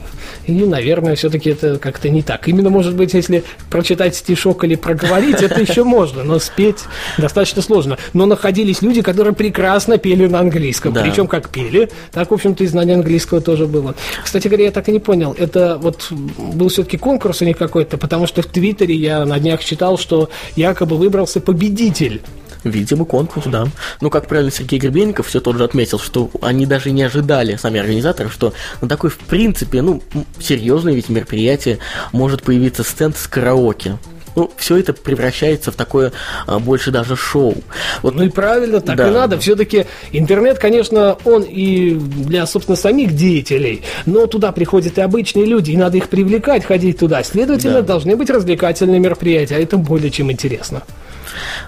И, 0.48 0.54
наверное, 0.54 1.16
все-таки 1.16 1.52
это 1.52 1.78
как-то 1.78 2.10
не 2.10 2.24
так. 2.24 2.48
Именно, 2.48 2.70
может 2.70 2.96
быть, 2.96 3.14
если 3.14 3.44
прочитать 3.70 4.16
стишок 4.16 4.64
или 4.64 4.76
проговорить, 4.76 5.41
это 5.42 5.62
еще 5.62 5.84
можно, 5.84 6.24
но 6.24 6.40
спеть 6.40 6.80
достаточно 7.18 7.62
сложно. 7.62 7.98
Но 8.14 8.26
находились 8.26 8.82
люди, 8.82 9.02
которые 9.02 9.34
прекрасно 9.34 9.98
пели 9.98 10.28
на 10.28 10.40
английском. 10.40 10.94
Да. 10.94 11.02
Причем 11.02 11.28
как 11.28 11.50
пели, 11.50 11.90
так, 12.12 12.32
в 12.32 12.34
общем-то, 12.34 12.64
и 12.64 12.68
знание 12.68 12.96
английского 12.96 13.42
тоже 13.42 13.68
было. 13.68 13.96
Кстати 14.24 14.48
говоря, 14.48 14.66
я 14.66 14.72
так 14.72 14.88
и 14.90 14.92
не 14.92 15.00
понял, 15.00 15.36
это 15.38 15.78
вот 15.78 16.12
был 16.12 16.70
все-таки 16.70 16.98
конкурс, 16.98 17.42
не 17.42 17.54
какой-то, 17.54 17.98
потому 17.98 18.28
что 18.28 18.42
в 18.42 18.46
Твиттере 18.46 18.96
я 18.96 19.26
на 19.26 19.40
днях 19.40 19.64
читал, 19.64 19.98
что 19.98 20.30
якобы 20.56 20.98
выбрался 20.98 21.40
победитель 21.40 22.22
Видимо, 22.64 23.06
конкурс, 23.06 23.48
да. 23.48 23.68
Ну, 24.02 24.10
как 24.10 24.28
правильно 24.28 24.52
Сергей 24.52 24.80
Гребенников 24.80 25.28
все 25.28 25.40
тот 25.40 25.58
же 25.58 25.64
отметил, 25.64 25.98
что 25.98 26.30
они 26.42 26.66
даже 26.66 26.92
не 26.92 27.02
ожидали, 27.02 27.56
сами 27.56 27.80
организаторы, 27.80 28.30
что 28.30 28.54
на 28.82 28.88
такой, 28.88 29.10
в 29.10 29.18
принципе, 29.18 29.82
ну, 29.82 30.04
серьезное 30.40 30.94
ведь 30.94 31.10
мероприятие 31.10 31.80
может 32.12 32.44
появиться 32.44 32.84
стенд 32.84 33.18
с 33.18 33.28
караоке. 33.28 33.98
Ну, 34.36 34.50
все 34.58 34.78
это 34.78 34.94
превращается 34.94 35.72
в 35.72 35.76
такое 35.76 36.12
а, 36.48 36.60
больше 36.60 36.92
даже 36.92 37.16
шоу. 37.16 37.56
Вот, 38.02 38.16
ну 38.16 38.24
и 38.24 38.30
правильно, 38.30 38.82
так 38.82 38.96
да. 38.96 39.08
и 39.08 39.12
надо. 39.12 39.40
Все-таки 39.40 39.86
интернет, 40.12 40.58
конечно, 40.58 41.18
он 41.26 41.44
и 41.44 41.92
для, 41.92 42.46
собственно, 42.46 42.76
самих 42.76 43.16
деятелей, 43.16 43.84
но 44.06 44.28
туда 44.28 44.52
приходят 44.52 44.98
и 44.98 45.02
обычные 45.02 45.46
люди, 45.46 45.72
и 45.72 45.78
надо 45.78 45.98
их 45.98 46.10
привлекать, 46.10 46.66
ходить 46.66 47.00
туда. 47.00 47.24
Следовательно, 47.24 47.82
да. 47.82 47.88
должны 47.88 48.16
быть 48.16 48.30
развлекательные 48.30 49.00
мероприятия, 49.00 49.56
а 49.56 49.60
это 49.60 49.78
более 49.78 50.12
чем 50.12 50.32
интересно. 50.32 50.84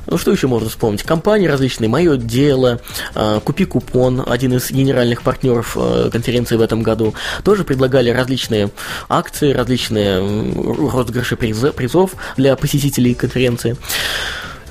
Ну, 0.07 0.17
что 0.17 0.31
еще 0.31 0.47
можно 0.47 0.69
вспомнить? 0.69 1.03
Компании 1.03 1.47
различные, 1.47 1.89
«Мое 1.89 2.17
дело», 2.17 2.81
а, 3.15 3.39
«Купи 3.39 3.65
купон», 3.65 4.23
один 4.25 4.53
из 4.53 4.71
генеральных 4.71 5.21
партнеров 5.21 5.77
а, 5.79 6.09
конференции 6.09 6.55
в 6.55 6.61
этом 6.61 6.83
году, 6.83 7.13
тоже 7.43 7.63
предлагали 7.63 8.09
различные 8.09 8.69
акции, 9.09 9.53
различные 9.53 10.19
розыгрыши 10.19 11.35
призов 11.35 12.11
для 12.37 12.55
посетителей 12.55 13.13
конференции 13.13 13.77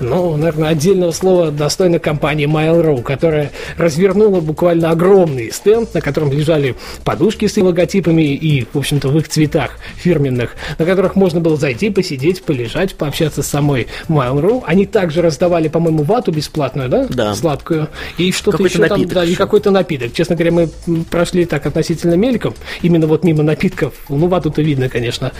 ну, 0.03 0.37
наверное, 0.37 0.69
отдельного 0.69 1.11
слова 1.11 1.51
достойна 1.51 1.99
компании 1.99 2.47
Mail.ru, 2.47 3.01
которая 3.01 3.51
развернула 3.77 4.41
буквально 4.41 4.91
огромный 4.91 5.51
стенд, 5.51 5.93
на 5.93 6.01
котором 6.01 6.31
лежали 6.31 6.75
подушки 7.03 7.47
с 7.47 7.57
логотипами 7.57 8.33
и, 8.33 8.67
в 8.71 8.77
общем-то, 8.77 9.07
в 9.09 9.17
их 9.17 9.29
цветах 9.29 9.77
фирменных, 9.95 10.55
на 10.77 10.85
которых 10.85 11.15
можно 11.15 11.39
было 11.39 11.57
зайти, 11.57 11.89
посидеть, 11.89 12.43
полежать, 12.43 12.95
пообщаться 12.95 13.41
с 13.41 13.47
самой 13.47 13.87
Mail.ru. 14.09 14.63
Они 14.65 14.85
также 14.85 15.21
раздавали, 15.21 15.67
по-моему, 15.67 16.03
вату 16.03 16.31
бесплатную, 16.31 16.89
да? 16.89 17.07
Да. 17.09 17.33
Сладкую. 17.33 17.87
И 18.17 18.31
что-то 18.31 18.63
еще 18.63 18.85
там, 18.87 19.05
да, 19.07 19.23
и 19.23 19.35
какой-то 19.35 19.71
напиток. 19.71 20.13
Честно 20.13 20.35
говоря, 20.35 20.51
мы 20.51 20.69
прошли 21.09 21.45
так 21.45 21.65
относительно 21.65 22.15
мельком, 22.15 22.53
именно 22.81 23.07
вот 23.07 23.23
мимо 23.23 23.43
напитков. 23.43 23.93
Ну, 24.09 24.27
вату-то 24.27 24.61
видно, 24.61 24.89
конечно. 24.89 25.31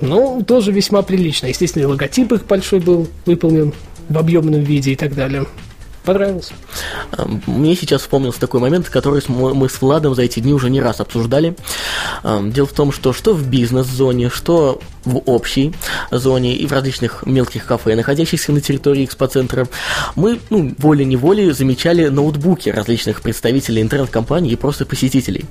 Ну, 0.00 0.42
тоже 0.46 0.72
весьма 0.72 1.02
прилично. 1.02 1.46
Естественно, 1.46 1.88
логотип 1.88 2.32
их 2.32 2.46
большой 2.46 2.80
был 2.80 3.08
выполнен 3.48 3.72
в 4.08 4.18
объемном 4.18 4.60
виде 4.60 4.92
и 4.92 4.96
так 4.96 5.14
далее. 5.14 5.46
Понравился. 6.04 6.54
Мне 7.46 7.76
сейчас 7.76 8.00
вспомнился 8.02 8.40
такой 8.40 8.60
момент, 8.60 8.88
который 8.88 9.22
мы 9.28 9.68
с 9.68 9.80
Владом 9.82 10.14
за 10.14 10.22
эти 10.22 10.40
дни 10.40 10.54
уже 10.54 10.70
не 10.70 10.80
раз 10.80 11.00
обсуждали. 11.00 11.54
Дело 12.24 12.66
в 12.66 12.72
том, 12.72 12.92
что 12.92 13.12
что 13.12 13.34
в 13.34 13.46
бизнес-зоне, 13.46 14.30
что 14.30 14.80
в 15.08 15.22
общей 15.26 15.74
зоне 16.10 16.56
и 16.56 16.66
в 16.66 16.72
различных 16.72 17.24
мелких 17.26 17.66
кафе, 17.66 17.94
находящихся 17.96 18.52
на 18.52 18.60
территории 18.60 19.04
экспоцентра, 19.04 19.66
мы 20.16 20.40
ну, 20.50 20.74
волей-неволей 20.78 21.52
замечали 21.52 22.08
ноутбуки 22.08 22.68
различных 22.68 23.22
представителей 23.22 23.80
интернет-компаний 23.82 24.50
и 24.50 24.56
просто 24.56 24.84
посетителей. 24.86 25.44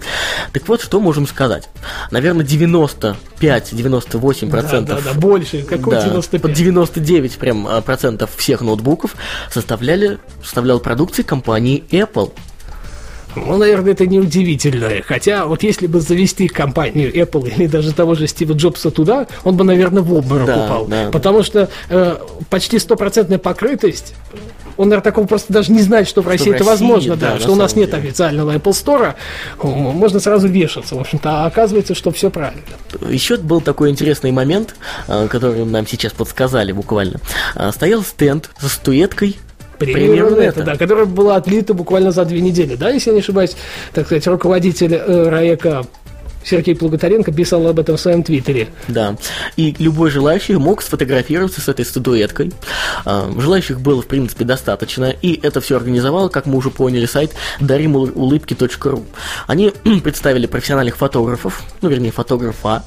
Так 0.53 0.67
вот, 0.67 0.81
что 0.81 0.99
можем 0.99 1.27
сказать? 1.27 1.69
Наверное, 2.11 2.45
95-98%. 2.45 4.49
Да, 4.49 4.81
да, 4.81 4.99
да, 5.01 5.13
больше. 5.13 5.63
Какой 5.63 5.95
да, 5.95 6.03
95? 6.03 6.41
Под 6.41 6.53
99 6.53 7.37
прям 7.37 7.67
а, 7.67 7.81
процентов 7.81 8.31
всех 8.35 8.61
ноутбуков 8.61 9.15
составляли, 9.51 10.19
составлял 10.43 10.79
продукции 10.79 11.23
компании 11.23 11.83
Apple. 11.91 12.31
Ну, 13.45 13.57
наверное, 13.57 13.93
это 13.93 14.05
не 14.05 14.19
удивительно. 14.19 14.89
Хотя, 15.05 15.45
вот 15.45 15.63
если 15.63 15.87
бы 15.87 16.01
завести 16.01 16.47
компанию 16.47 17.13
Apple 17.13 17.49
или 17.55 17.67
даже 17.67 17.93
того 17.93 18.15
же 18.15 18.27
Стива 18.27 18.53
Джобса 18.53 18.91
туда, 18.91 19.27
он 19.43 19.55
бы, 19.57 19.63
наверное, 19.63 20.01
в 20.01 20.13
обморок 20.13 20.47
да, 20.47 20.65
упал. 20.65 20.85
Да. 20.85 21.09
Потому 21.11 21.43
что 21.43 21.69
э, 21.89 22.17
почти 22.49 22.79
стопроцентная 22.79 23.39
покрытость 23.39 24.13
он, 24.77 24.89
наверное, 24.89 25.03
такого 25.03 25.25
просто 25.25 25.51
даже 25.51 25.71
не 25.71 25.81
знает, 25.81 26.07
что 26.07 26.21
в 26.21 26.27
России 26.27 26.45
что 26.45 26.53
это 26.53 26.63
России, 26.63 26.85
возможно, 26.85 27.15
да, 27.15 27.33
да 27.33 27.39
что 27.39 27.51
у 27.53 27.55
нас 27.55 27.75
нет 27.75 27.89
деле. 27.89 28.03
официального 28.03 28.55
Apple 28.55 28.71
Store, 28.71 29.15
можно 29.63 30.19
сразу 30.19 30.47
вешаться, 30.47 30.95
в 30.95 30.99
общем-то, 30.99 31.29
а 31.29 31.45
оказывается, 31.47 31.95
что 31.95 32.11
все 32.11 32.29
правильно. 32.29 32.61
Еще 33.09 33.37
был 33.37 33.59
такой 33.59 33.89
интересный 33.89 34.31
момент, 34.31 34.75
э, 35.07 35.27
который 35.29 35.65
нам 35.65 35.87
сейчас 35.87 36.13
подсказали 36.13 36.71
буквально. 36.71 37.19
Э, 37.55 37.71
стоял 37.71 38.03
стенд 38.03 38.51
со 38.59 38.69
статуэткой 38.69 39.37
Премия 39.77 40.21
Рунета, 40.21 40.63
да, 40.63 40.75
которая 40.75 41.05
была 41.05 41.35
отлита 41.35 41.73
буквально 41.73 42.11
за 42.11 42.25
две 42.25 42.41
недели, 42.41 42.75
да, 42.75 42.89
если 42.89 43.09
я 43.11 43.15
не 43.15 43.19
ошибаюсь, 43.21 43.55
так 43.93 44.05
сказать, 44.05 44.27
руководитель 44.27 44.93
э, 44.93 45.29
РАЭКа 45.29 45.85
Сергей 46.49 46.75
Плуготаренко 46.75 47.31
писал 47.31 47.67
об 47.67 47.79
этом 47.79 47.97
в 47.97 47.99
своем 47.99 48.23
твиттере. 48.23 48.69
Да. 48.87 49.17
И 49.57 49.75
любой 49.79 50.11
желающий 50.11 50.55
мог 50.55 50.81
сфотографироваться 50.81 51.59
с 51.59 51.67
этой 51.67 51.83
статуэткой. 51.83 52.53
А, 53.05 53.29
желающих 53.37 53.81
было, 53.81 54.01
в 54.01 54.07
принципе, 54.07 54.45
достаточно. 54.45 55.05
И 55.09 55.39
это 55.41 55.59
все 55.59 55.75
организовал, 55.75 56.29
как 56.29 56.45
мы 56.45 56.57
уже 56.57 56.69
поняли, 56.69 57.05
сайт 57.05 57.33
даримулыбки.ру. 57.59 59.05
Они 59.47 59.73
представили 60.03 60.47
профессиональных 60.47 60.95
фотографов, 60.95 61.63
ну, 61.81 61.89
вернее, 61.89 62.11
фотографа. 62.11 62.83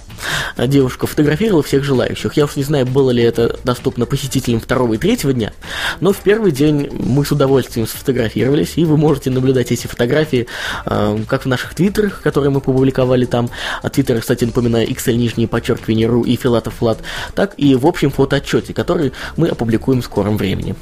Девушка 0.57 1.07
фотографировала 1.07 1.63
всех 1.63 1.85
желающих. 1.85 2.35
Я 2.35 2.45
уж 2.45 2.57
не 2.57 2.63
знаю, 2.63 2.87
было 2.87 3.11
ли 3.11 3.23
это 3.23 3.59
доступно 3.65 4.07
посетителям 4.07 4.61
второго 4.61 4.95
и 4.95 4.99
третьего 4.99 5.33
дня, 5.33 5.53
но 6.01 6.13
в 6.13 6.19
первый 6.19 6.53
день 6.53 6.89
мы 6.93 7.25
с 7.25 7.33
удовольствием 7.33 7.87
сфотографировались, 7.87 8.73
и 8.77 8.85
вы 8.85 8.97
можете 8.97 9.31
наблюдать 9.31 9.73
эти 9.73 9.87
фотографии 9.87 10.47
э, 10.87 11.19
как 11.27 11.45
в 11.45 11.47
наших 11.47 11.75
твиттерах, 11.75 12.21
которые 12.23 12.51
мы 12.51 12.61
публиковали 12.61 13.25
там, 13.25 13.50
а 13.83 13.89
твиттер, 13.89 14.21
кстати, 14.21 14.45
напоминаю, 14.45 14.89
XL 14.89 15.15
нижнее 15.15 15.49
подчеркивание 15.49 16.07
ру 16.07 16.23
и 16.23 16.37
Филатов 16.37 16.81
Влад, 16.81 16.99
так 17.35 17.55
и 17.57 17.75
в 17.75 17.87
общем 17.87 18.11
фотоотчете, 18.11 18.75
который 18.75 19.13
мы 19.37 19.49
опубликуем 19.49 20.03
в 20.03 20.05
скором 20.05 20.37
времени. 20.37 20.75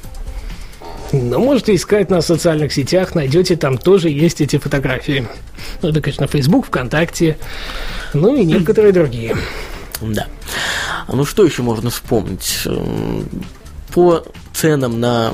Но 1.13 1.39
можете 1.39 1.75
искать 1.75 2.11
на 2.11 2.21
социальных 2.21 2.73
сетях, 2.73 3.15
найдете, 3.15 3.57
там 3.57 3.79
тоже 3.79 4.11
есть 4.11 4.41
эти 4.41 4.59
фотографии. 4.59 5.27
Ну, 5.81 5.89
это, 5.89 6.01
конечно, 6.03 6.27
Facebook, 6.27 6.67
ВКонтакте, 6.67 7.39
ну 8.13 8.37
и 8.37 8.45
некоторые 8.45 8.93
другие. 8.93 9.37
Да. 10.01 10.27
Ну, 11.09 11.25
что 11.25 11.45
еще 11.45 11.63
можно 11.63 11.91
вспомнить? 11.91 12.67
По 13.95 14.23
ценам 14.53 15.01
на 15.01 15.33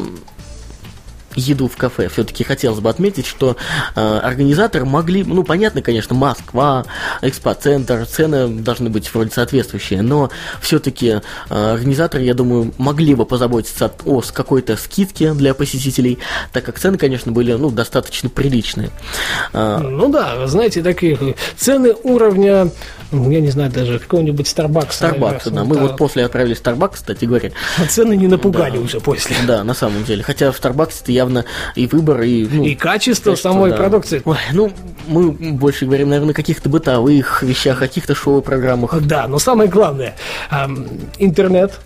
еду 1.34 1.68
в 1.68 1.76
кафе. 1.76 2.08
Все-таки 2.08 2.44
хотелось 2.44 2.80
бы 2.80 2.90
отметить, 2.90 3.26
что 3.26 3.56
э, 3.94 4.18
организаторы 4.18 4.84
могли, 4.84 5.24
ну, 5.24 5.44
понятно, 5.44 5.82
конечно, 5.82 6.14
Москва, 6.14 6.84
экспоцентр, 7.22 8.06
цены 8.06 8.48
должны 8.48 8.90
быть 8.90 9.12
вроде 9.12 9.30
соответствующие, 9.30 10.02
но 10.02 10.30
все-таки 10.60 11.20
э, 11.50 11.72
организаторы, 11.72 12.24
я 12.24 12.34
думаю, 12.34 12.72
могли 12.78 13.14
бы 13.14 13.26
позаботиться 13.26 13.92
о 14.04 14.22
какой-то 14.32 14.76
скидке 14.76 15.32
для 15.34 15.54
посетителей, 15.54 16.18
так 16.52 16.64
как 16.64 16.78
цены, 16.78 16.98
конечно, 16.98 17.32
были, 17.32 17.52
ну, 17.52 17.70
достаточно 17.70 18.28
приличные. 18.28 18.90
Э, 19.52 19.78
ну 19.78 20.08
да, 20.10 20.46
знаете, 20.46 20.82
такие 20.82 21.36
цены 21.56 21.94
уровня 22.02 22.70
ну, 23.14 23.30
я 23.30 23.40
не 23.40 23.50
знаю, 23.50 23.70
даже 23.70 23.98
какого-нибудь 23.98 24.46
Starbucks. 24.46 24.90
Starbucks, 24.90 25.50
да. 25.50 25.64
Мы 25.64 25.78
вот 25.78 25.96
после 25.96 26.24
отправили 26.24 26.56
Starbucks, 26.56 26.94
кстати 26.94 27.24
говоря. 27.24 27.52
А 27.78 27.86
цены 27.86 28.16
не 28.16 28.26
напугали 28.26 28.78
уже 28.78 29.00
после. 29.00 29.36
Да, 29.46 29.62
на 29.62 29.74
самом 29.74 30.04
деле. 30.04 30.22
Хотя 30.22 30.50
в 30.50 30.60
Starbucks 30.60 31.02
это 31.02 31.12
явно 31.24 31.44
и 31.74 31.86
выбор, 31.86 32.22
и... 32.22 32.46
Ну, 32.46 32.64
и 32.64 32.74
качество 32.74 33.34
самой 33.34 33.72
продукции. 33.72 34.22
Ой, 34.24 34.36
ну, 34.52 34.72
мы 35.06 35.30
больше 35.32 35.86
говорим, 35.86 36.10
наверное, 36.10 36.32
о 36.32 36.34
каких-то 36.34 36.68
бытовых 36.68 37.42
вещах, 37.42 37.78
о 37.78 37.80
каких-то 37.80 38.14
шоу-программах. 38.14 39.00
Да, 39.02 39.26
но 39.26 39.38
самое 39.38 39.68
главное, 39.68 40.14
интернет, 41.18 41.80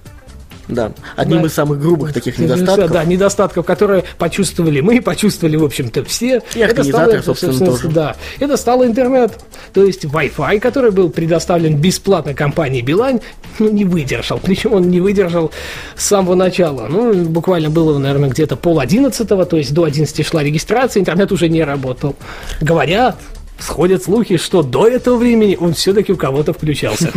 да, 0.69 0.93
одним 1.17 1.43
да. 1.43 1.47
из 1.49 1.55
самых 1.55 1.81
грубых 1.81 2.13
таких 2.13 2.39
недостатков. 2.39 2.91
Да, 2.91 3.05
недостатков, 3.05 3.65
которые 3.65 4.05
почувствовали 4.19 4.81
мы, 4.81 5.01
почувствовали, 5.01 5.57
в 5.57 5.65
общем-то, 5.65 6.05
все. 6.05 6.43
И 6.55 6.59
это 6.61 6.85
стало, 6.85 7.21
собственно, 7.23 7.53
собственно, 7.53 7.71
тоже. 7.71 7.89
Да, 7.89 8.17
это 8.39 8.57
стало 8.57 8.87
интернет. 8.87 9.33
То 9.73 9.85
есть 9.85 10.05
Wi-Fi, 10.05 10.61
который 10.61 10.91
был 10.91 11.11
предоставлен 11.11 11.77
бесплатно 11.77 12.35
компании 12.35 12.83
Билайн, 12.83 13.21
ну, 13.59 13.71
не 13.71 13.85
выдержал. 13.85 14.39
Причем 14.43 14.75
он 14.75 14.91
не 14.91 15.01
выдержал 15.01 15.51
с 15.97 16.05
самого 16.05 16.35
начала. 16.35 16.87
Ну, 16.89 17.15
буквально 17.25 17.71
было, 17.71 17.99
наверное, 17.99 18.29
где-то 18.29 18.57
пол 18.57 18.81
одиннадцатого, 18.81 19.47
то 19.47 19.57
есть 19.57 19.73
до 19.73 19.85
одиннадцати 19.85 20.23
шла 20.23 20.43
регистрация, 20.43 21.01
интернет 21.01 21.33
уже 21.33 21.49
не 21.49 21.65
работал. 21.65 22.15
Говорят, 22.61 23.17
Сходят 23.59 24.05
слухи, 24.05 24.37
что 24.37 24.63
до 24.63 24.87
этого 24.87 25.17
времени 25.17 25.57
он 25.61 25.75
все-таки 25.75 26.13
у 26.13 26.17
кого-то 26.17 26.53
включался. 26.53 27.13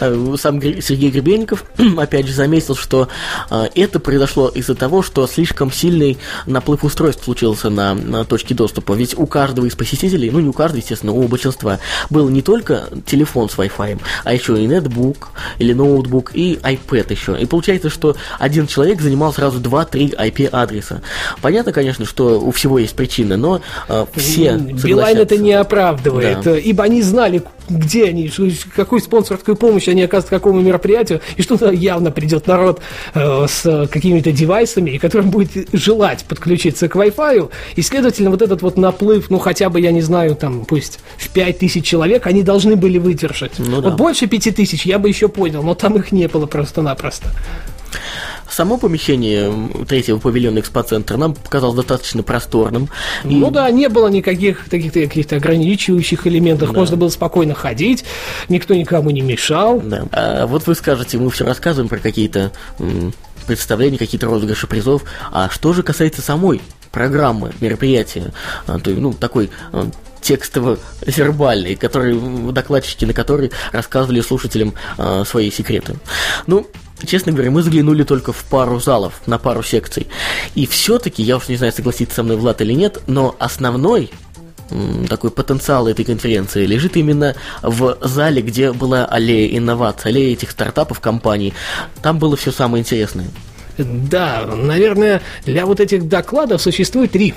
Э, 0.00 0.34
сам 0.38 0.60
Сергей 0.60 1.10
Гребенников, 1.10 1.64
опять 1.98 2.26
же, 2.26 2.32
заметил, 2.32 2.74
что 2.74 3.08
э, 3.50 3.68
это 3.74 4.00
произошло 4.00 4.48
из-за 4.48 4.74
того, 4.74 5.02
что 5.02 5.26
слишком 5.26 5.70
сильный 5.70 6.18
наплыв 6.46 6.84
устройств 6.84 7.24
случился 7.24 7.70
на, 7.70 7.94
на 7.94 8.24
точке 8.24 8.54
доступа. 8.54 8.94
Ведь 8.94 9.16
у 9.16 9.26
каждого 9.26 9.66
из 9.66 9.76
посетителей, 9.76 10.30
ну 10.30 10.40
не 10.40 10.48
у 10.48 10.52
каждого, 10.52 10.78
естественно, 10.80 11.12
у 11.12 11.28
большинства, 11.28 11.78
был 12.10 12.28
не 12.30 12.42
только 12.42 12.88
телефон 13.06 13.48
с 13.48 13.56
Wi-Fi, 13.56 14.00
а 14.24 14.32
еще 14.32 14.60
и 14.60 14.66
нетбук, 14.66 15.30
или 15.58 15.72
ноутбук, 15.72 16.34
и 16.34 16.54
iPad 16.54 17.12
еще. 17.12 17.38
И 17.38 17.46
получается, 17.46 17.90
что 17.90 18.16
один 18.38 18.66
человек 18.66 19.00
занимал 19.00 19.32
сразу 19.32 19.60
2-3 19.60 20.16
IP-адреса. 20.16 21.02
Понятно, 21.42 21.72
конечно, 21.72 22.06
что 22.06 22.40
у 22.40 22.50
всего 22.52 22.78
есть 22.78 22.96
причины, 22.96 23.36
но 23.36 23.60
э, 23.88 24.06
все 24.16 24.56
Билайн 24.56 25.18
это 25.18 25.36
не 25.42 25.52
оправдывает, 25.52 26.42
да. 26.42 26.56
ибо 26.58 26.84
они 26.84 27.02
знали, 27.02 27.42
где 27.68 28.06
они, 28.06 28.30
какую 28.74 29.00
спонсорскую 29.00 29.56
помощь 29.56 29.88
они 29.88 30.02
оказывают 30.02 30.30
какому 30.30 30.60
мероприятию, 30.60 31.20
и 31.36 31.42
что 31.42 31.56
туда 31.56 31.72
явно 31.72 32.10
придет 32.10 32.46
народ 32.46 32.80
э, 33.14 33.46
с 33.48 33.88
какими-то 33.90 34.32
девайсами, 34.32 34.90
и 34.90 34.98
которым 34.98 35.30
будет 35.30 35.68
желать 35.72 36.24
подключиться 36.24 36.88
к 36.88 36.96
Wi-Fi, 36.96 37.50
и, 37.76 37.82
следовательно, 37.82 38.30
вот 38.30 38.42
этот 38.42 38.62
вот 38.62 38.76
наплыв, 38.76 39.30
ну, 39.30 39.38
хотя 39.38 39.68
бы, 39.68 39.80
я 39.80 39.92
не 39.92 40.02
знаю, 40.02 40.36
там, 40.36 40.64
пусть 40.64 41.00
в 41.18 41.28
5 41.30 41.58
тысяч 41.58 41.84
человек, 41.84 42.26
они 42.26 42.42
должны 42.42 42.76
были 42.76 42.98
выдержать. 42.98 43.52
Ну, 43.58 43.76
вот 43.76 43.84
да. 43.84 43.90
больше 43.90 44.26
5 44.26 44.56
тысяч 44.56 44.86
я 44.86 44.98
бы 44.98 45.08
еще 45.08 45.28
понял, 45.28 45.62
но 45.62 45.74
там 45.74 45.96
их 45.96 46.12
не 46.12 46.28
было 46.28 46.46
просто-напросто. 46.46 47.28
Само 48.52 48.76
помещение 48.76 49.50
третьего 49.88 50.18
павильона 50.18 50.58
экспоцентра 50.58 51.16
нам 51.16 51.34
показалось 51.34 51.76
достаточно 51.76 52.22
просторным. 52.22 52.90
И... 53.24 53.34
Ну 53.34 53.50
да, 53.50 53.70
не 53.70 53.88
было 53.88 54.08
никаких 54.08 54.68
таких 54.68 54.92
каких-то 54.92 55.36
ограничивающих 55.36 56.26
элементов. 56.26 56.70
Да. 56.72 56.78
Можно 56.78 56.98
было 56.98 57.08
спокойно 57.08 57.54
ходить, 57.54 58.04
никто 58.50 58.74
никому 58.74 59.10
не 59.10 59.22
мешал. 59.22 59.80
Да. 59.80 60.04
А 60.12 60.46
вот 60.46 60.66
вы 60.66 60.74
скажете, 60.74 61.16
мы 61.16 61.30
все 61.30 61.46
рассказываем 61.46 61.88
про 61.88 61.98
какие-то 61.98 62.52
представления, 63.46 63.96
какие-то 63.96 64.26
розыгрыши 64.26 64.66
призов. 64.66 65.04
А 65.30 65.48
что 65.48 65.72
же 65.72 65.82
касается 65.82 66.20
самой 66.20 66.60
программы 66.90 67.52
мероприятия, 67.60 68.32
а, 68.66 68.78
то, 68.78 68.90
ну, 68.90 69.14
такой 69.14 69.50
а, 69.72 69.88
текстово-вербальный, 70.20 71.74
который, 71.74 72.52
докладчики 72.52 73.04
на 73.04 73.14
который 73.14 73.50
рассказывали 73.72 74.20
слушателям 74.20 74.74
э, 74.96 75.24
свои 75.26 75.50
секреты. 75.50 75.96
Ну, 76.46 76.68
честно 77.06 77.32
говоря, 77.32 77.50
мы 77.50 77.62
заглянули 77.62 78.02
только 78.04 78.32
в 78.32 78.44
пару 78.44 78.80
залов, 78.80 79.20
на 79.26 79.38
пару 79.38 79.62
секций. 79.62 80.06
И 80.54 80.66
все-таки, 80.66 81.22
я 81.22 81.36
уж 81.36 81.48
не 81.48 81.56
знаю, 81.56 81.72
согласится 81.72 82.16
со 82.16 82.22
мной 82.22 82.36
Влад 82.36 82.60
или 82.60 82.72
нет, 82.72 83.00
но 83.06 83.34
основной 83.38 84.10
такой 85.08 85.30
потенциал 85.30 85.86
этой 85.88 86.04
конференции 86.04 86.64
лежит 86.64 86.96
именно 86.96 87.34
в 87.62 87.98
зале, 88.00 88.42
где 88.42 88.72
была 88.72 89.04
аллея 89.04 89.56
инноваций, 89.58 90.10
аллея 90.10 90.32
этих 90.32 90.50
стартапов 90.50 91.00
компаний. 91.00 91.52
Там 92.00 92.18
было 92.18 92.36
все 92.36 92.52
самое 92.52 92.80
интересное. 92.80 93.26
Да, 93.78 94.44
наверное, 94.46 95.22
для 95.44 95.66
вот 95.66 95.80
этих 95.80 96.08
докладов 96.08 96.60
существует 96.62 97.12
три 97.12 97.34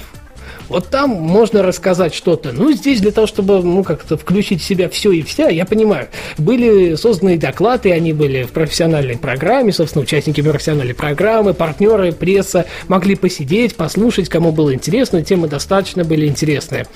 вот 0.69 0.87
там 0.89 1.09
можно 1.09 1.63
рассказать 1.63 2.13
что-то. 2.13 2.51
Ну, 2.51 2.71
здесь 2.71 3.01
для 3.01 3.11
того, 3.11 3.27
чтобы, 3.27 3.61
ну, 3.61 3.83
как-то 3.83 4.17
включить 4.17 4.61
в 4.61 4.65
себя 4.65 4.89
все 4.89 5.11
и 5.11 5.21
вся, 5.21 5.49
я 5.49 5.65
понимаю, 5.65 6.07
были 6.37 6.95
созданы 6.95 7.37
доклады, 7.37 7.91
они 7.91 8.13
были 8.13 8.43
в 8.43 8.51
профессиональной 8.51 9.17
программе, 9.17 9.71
собственно, 9.71 10.03
участники 10.03 10.41
профессиональной 10.41 10.93
программы, 10.93 11.53
партнеры, 11.53 12.11
пресса 12.11 12.65
могли 12.87 13.15
посидеть, 13.15 13.75
послушать, 13.75 14.29
кому 14.29 14.51
было 14.51 14.73
интересно, 14.73 15.21
темы 15.23 15.47
достаточно 15.47 16.03
были 16.03 16.27
интересные. 16.27 16.87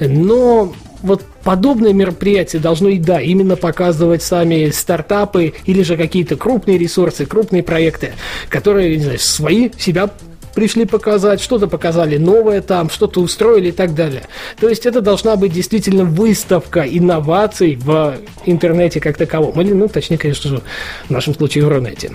Но 0.00 0.72
вот 1.02 1.22
подобное 1.44 1.92
мероприятие 1.92 2.60
должно 2.60 2.88
и 2.88 2.98
да, 2.98 3.20
именно 3.20 3.56
показывать 3.56 4.22
сами 4.22 4.70
стартапы 4.70 5.54
или 5.64 5.82
же 5.82 5.96
какие-то 5.96 6.36
крупные 6.36 6.78
ресурсы, 6.78 7.26
крупные 7.26 7.62
проекты, 7.62 8.12
которые, 8.48 8.96
не 8.96 9.04
знаю, 9.04 9.18
свои 9.18 9.70
себя 9.78 10.10
пришли 10.56 10.86
показать, 10.86 11.42
что-то 11.42 11.68
показали 11.68 12.16
новое 12.16 12.62
там, 12.62 12.88
что-то 12.88 13.20
устроили 13.20 13.68
и 13.68 13.72
так 13.72 13.94
далее. 13.94 14.22
То 14.58 14.70
есть 14.70 14.86
это 14.86 15.02
должна 15.02 15.36
быть 15.36 15.52
действительно 15.52 16.04
выставка 16.04 16.80
инноваций 16.80 17.76
в 17.76 18.16
интернете 18.46 18.98
как 18.98 19.18
таковом. 19.18 19.60
Или, 19.60 19.74
ну, 19.74 19.86
точнее, 19.86 20.16
конечно 20.16 20.48
же, 20.48 20.62
в 21.08 21.10
нашем 21.10 21.34
случае 21.34 21.66
в 21.66 21.68
Рунете. 21.68 22.12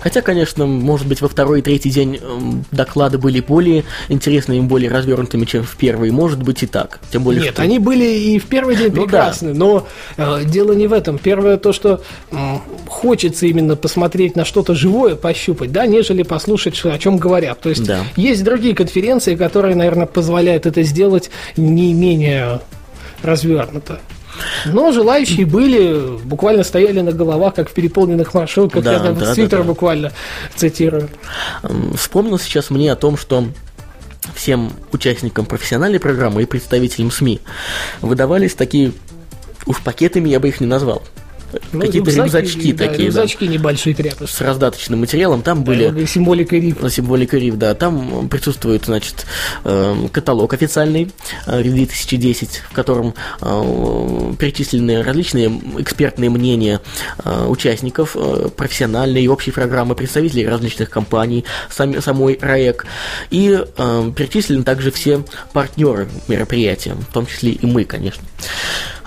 Хотя, 0.00 0.22
конечно, 0.22 0.66
может 0.66 1.06
быть, 1.06 1.20
во 1.20 1.28
второй 1.28 1.60
и 1.60 1.62
третий 1.62 1.90
день 1.90 2.16
эм, 2.20 2.64
доклады 2.72 3.16
были 3.16 3.40
более 3.40 3.84
интересными, 4.08 4.60
более 4.60 4.90
развернутыми, 4.90 5.44
чем 5.44 5.62
в 5.62 5.76
первый. 5.76 6.10
Может 6.10 6.42
быть 6.42 6.64
и 6.64 6.66
так. 6.66 6.98
Тем 7.12 7.22
более, 7.22 7.42
Нет, 7.42 7.54
что... 7.54 7.62
они 7.62 7.78
были 7.78 8.04
и 8.04 8.40
в 8.40 8.46
первый 8.46 8.74
день 8.74 8.92
ну, 8.92 9.02
прекрасны, 9.04 9.52
да. 9.52 9.58
но 9.58 9.86
э, 10.16 10.44
дело 10.46 10.72
не 10.72 10.88
в 10.88 10.92
этом. 10.92 11.16
Первое 11.16 11.56
то, 11.56 11.72
что 11.72 12.02
э, 12.32 12.36
хочется 12.88 13.46
именно 13.46 13.76
посмотреть 13.76 14.34
на 14.34 14.44
что-то 14.44 14.74
живое, 14.74 15.14
пощупать, 15.14 15.70
да, 15.70 15.86
нежели 15.86 16.24
послушать, 16.24 16.84
о 16.84 16.98
чем 16.98 17.18
говорят. 17.18 17.67
То 17.68 17.70
есть 17.70 17.84
да. 17.84 18.04
есть 18.16 18.42
другие 18.44 18.74
конференции, 18.74 19.36
которые, 19.36 19.74
наверное, 19.76 20.06
позволяют 20.06 20.64
это 20.64 20.82
сделать 20.82 21.30
не 21.56 21.92
менее 21.92 22.60
развернуто. 23.22 24.00
Но 24.64 24.90
желающие 24.92 25.44
были, 25.44 26.16
буквально 26.24 26.64
стояли 26.64 27.00
на 27.00 27.12
головах, 27.12 27.54
как 27.54 27.68
в 27.68 27.74
переполненных 27.74 28.32
маршрутках. 28.32 28.84
Да, 28.84 28.92
Я 28.94 28.98
там 29.00 29.18
да, 29.18 29.34
Твиттер 29.34 29.58
да, 29.58 29.64
да. 29.64 29.64
буквально 29.64 30.12
цитирую. 30.56 31.10
Вспомнил 31.94 32.38
сейчас 32.38 32.70
мне 32.70 32.90
о 32.90 32.96
том, 32.96 33.18
что 33.18 33.44
всем 34.34 34.72
участникам 34.92 35.44
профессиональной 35.44 36.00
программы 36.00 36.44
и 36.44 36.46
представителям 36.46 37.10
СМИ 37.10 37.40
выдавались 38.00 38.54
такие 38.54 38.92
Уж 39.66 39.82
пакетами 39.82 40.30
я 40.30 40.40
бы 40.40 40.48
их 40.48 40.60
не 40.60 40.66
назвал. 40.66 41.02
Ну, 41.72 41.80
Какие-то 41.80 42.10
рюкзачки 42.10 42.72
да, 42.72 42.88
такие, 42.88 43.06
рюкзачки 43.06 43.44
небольшие 43.44 43.94
тряпочки. 43.94 44.34
с 44.34 44.40
раздаточным 44.40 45.00
материалом. 45.00 45.42
Там 45.42 45.64
были 45.64 45.88
Да, 45.88 46.06
символика 46.06 46.56
риф. 46.56 46.80
на 46.82 46.90
символика 46.90 47.38
РИФ, 47.38 47.56
да, 47.56 47.74
там 47.74 48.28
присутствует, 48.28 48.84
значит, 48.84 49.24
эм, 49.64 50.08
каталог 50.08 50.52
официальный, 50.52 51.10
э, 51.46 51.62
РИФ 51.62 51.72
2010, 51.72 52.62
в 52.70 52.72
котором 52.74 53.14
э, 53.40 54.32
перечислены 54.38 55.02
различные 55.02 55.48
экспертные 55.78 56.28
мнения 56.28 56.80
э, 57.24 57.46
участников 57.46 58.14
э, 58.14 58.48
профессиональной 58.54 59.22
и 59.22 59.28
общей 59.28 59.50
программы, 59.50 59.94
представителей 59.94 60.46
различных 60.46 60.90
компаний, 60.90 61.44
сами, 61.70 62.00
самой 62.00 62.38
РАЭК, 62.40 62.84
и 63.30 63.58
э, 63.76 64.12
перечислены 64.14 64.64
также 64.64 64.90
все 64.90 65.24
партнеры 65.54 66.08
мероприятия, 66.28 66.94
в 66.94 67.12
том 67.12 67.26
числе 67.26 67.52
и 67.52 67.64
мы, 67.66 67.84
конечно. 67.84 68.22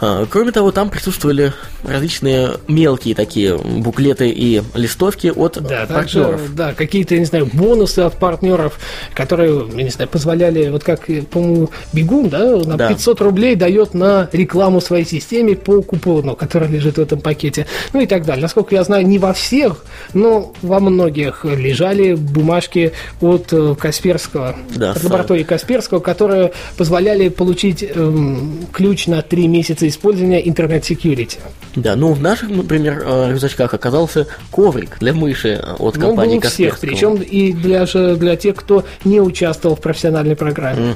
Э, 0.01 0.25
Кроме 0.29 0.51
того, 0.51 0.71
там 0.71 0.89
присутствовали 0.89 1.53
различные 1.83 2.30
мелкие 2.67 3.15
такие 3.15 3.57
буклеты 3.57 4.29
и 4.29 4.61
листовки 4.75 5.31
от 5.35 5.59
Да, 5.61 5.85
также, 5.85 6.19
партнеров. 6.23 6.55
да, 6.55 6.73
какие-то, 6.73 7.17
не 7.17 7.25
знаю, 7.25 7.49
бонусы 7.51 7.99
от 7.99 8.17
партнеров, 8.17 8.79
которые, 9.13 9.65
я 9.75 9.83
не 9.83 9.89
знаю, 9.89 10.09
позволяли, 10.09 10.69
вот 10.69 10.83
как, 10.83 11.09
э, 11.09 11.21
по-моему, 11.21 11.69
Бегун, 11.93 12.29
да, 12.29 12.57
на 12.57 12.77
Да. 12.77 12.87
500 12.89 13.21
рублей 13.21 13.55
дает 13.55 13.93
на 13.93 14.29
рекламу 14.31 14.81
своей 14.81 15.05
системе 15.05 15.55
по 15.55 15.81
купону, 15.81 16.35
который 16.35 16.67
лежит 16.67 16.97
в 16.97 17.01
этом 17.01 17.19
пакете, 17.19 17.65
ну 17.93 18.01
и 18.01 18.05
так 18.07 18.25
далее. 18.25 18.41
Насколько 18.41 18.75
я 18.75 18.83
знаю, 18.83 19.05
не 19.07 19.19
во 19.19 19.33
всех, 19.33 19.85
но 20.13 20.53
во 20.61 20.79
многих 20.79 21.45
лежали 21.45 22.13
бумажки 22.13 22.91
от 23.21 23.51
э, 23.51 23.75
Касперского, 23.79 24.55
Да, 24.75 24.91
от 24.91 25.03
лаборатории 25.03 25.43
Касперского, 25.43 25.99
которые 25.99 26.51
позволяли 26.77 27.29
получить 27.29 27.83
эм, 27.83 28.65
ключ 28.71 29.07
на 29.07 29.21
3 29.21 29.47
месяца 29.47 29.87
использования 29.87 30.47
интернет-секьюрити. 30.47 31.39
Да, 31.75 31.95
ну 31.95 32.15
в 32.21 32.23
наших, 32.23 32.49
например, 32.49 33.01
э, 33.03 33.31
рюкзачках 33.31 33.73
оказался 33.73 34.27
коврик 34.51 34.97
для 34.99 35.11
мыши 35.13 35.59
э, 35.61 35.73
от 35.79 35.97
Ну, 35.97 36.07
компании 36.07 36.37
был 36.39 36.47
у 36.47 36.49
всех, 36.49 36.79
причем 36.79 37.15
и 37.15 37.51
для, 37.51 37.85
для 37.85 38.35
тех, 38.35 38.55
кто 38.55 38.85
не 39.03 39.19
участвовал 39.19 39.75
в 39.75 39.81
профессиональной 39.81 40.35
программе. 40.35 40.95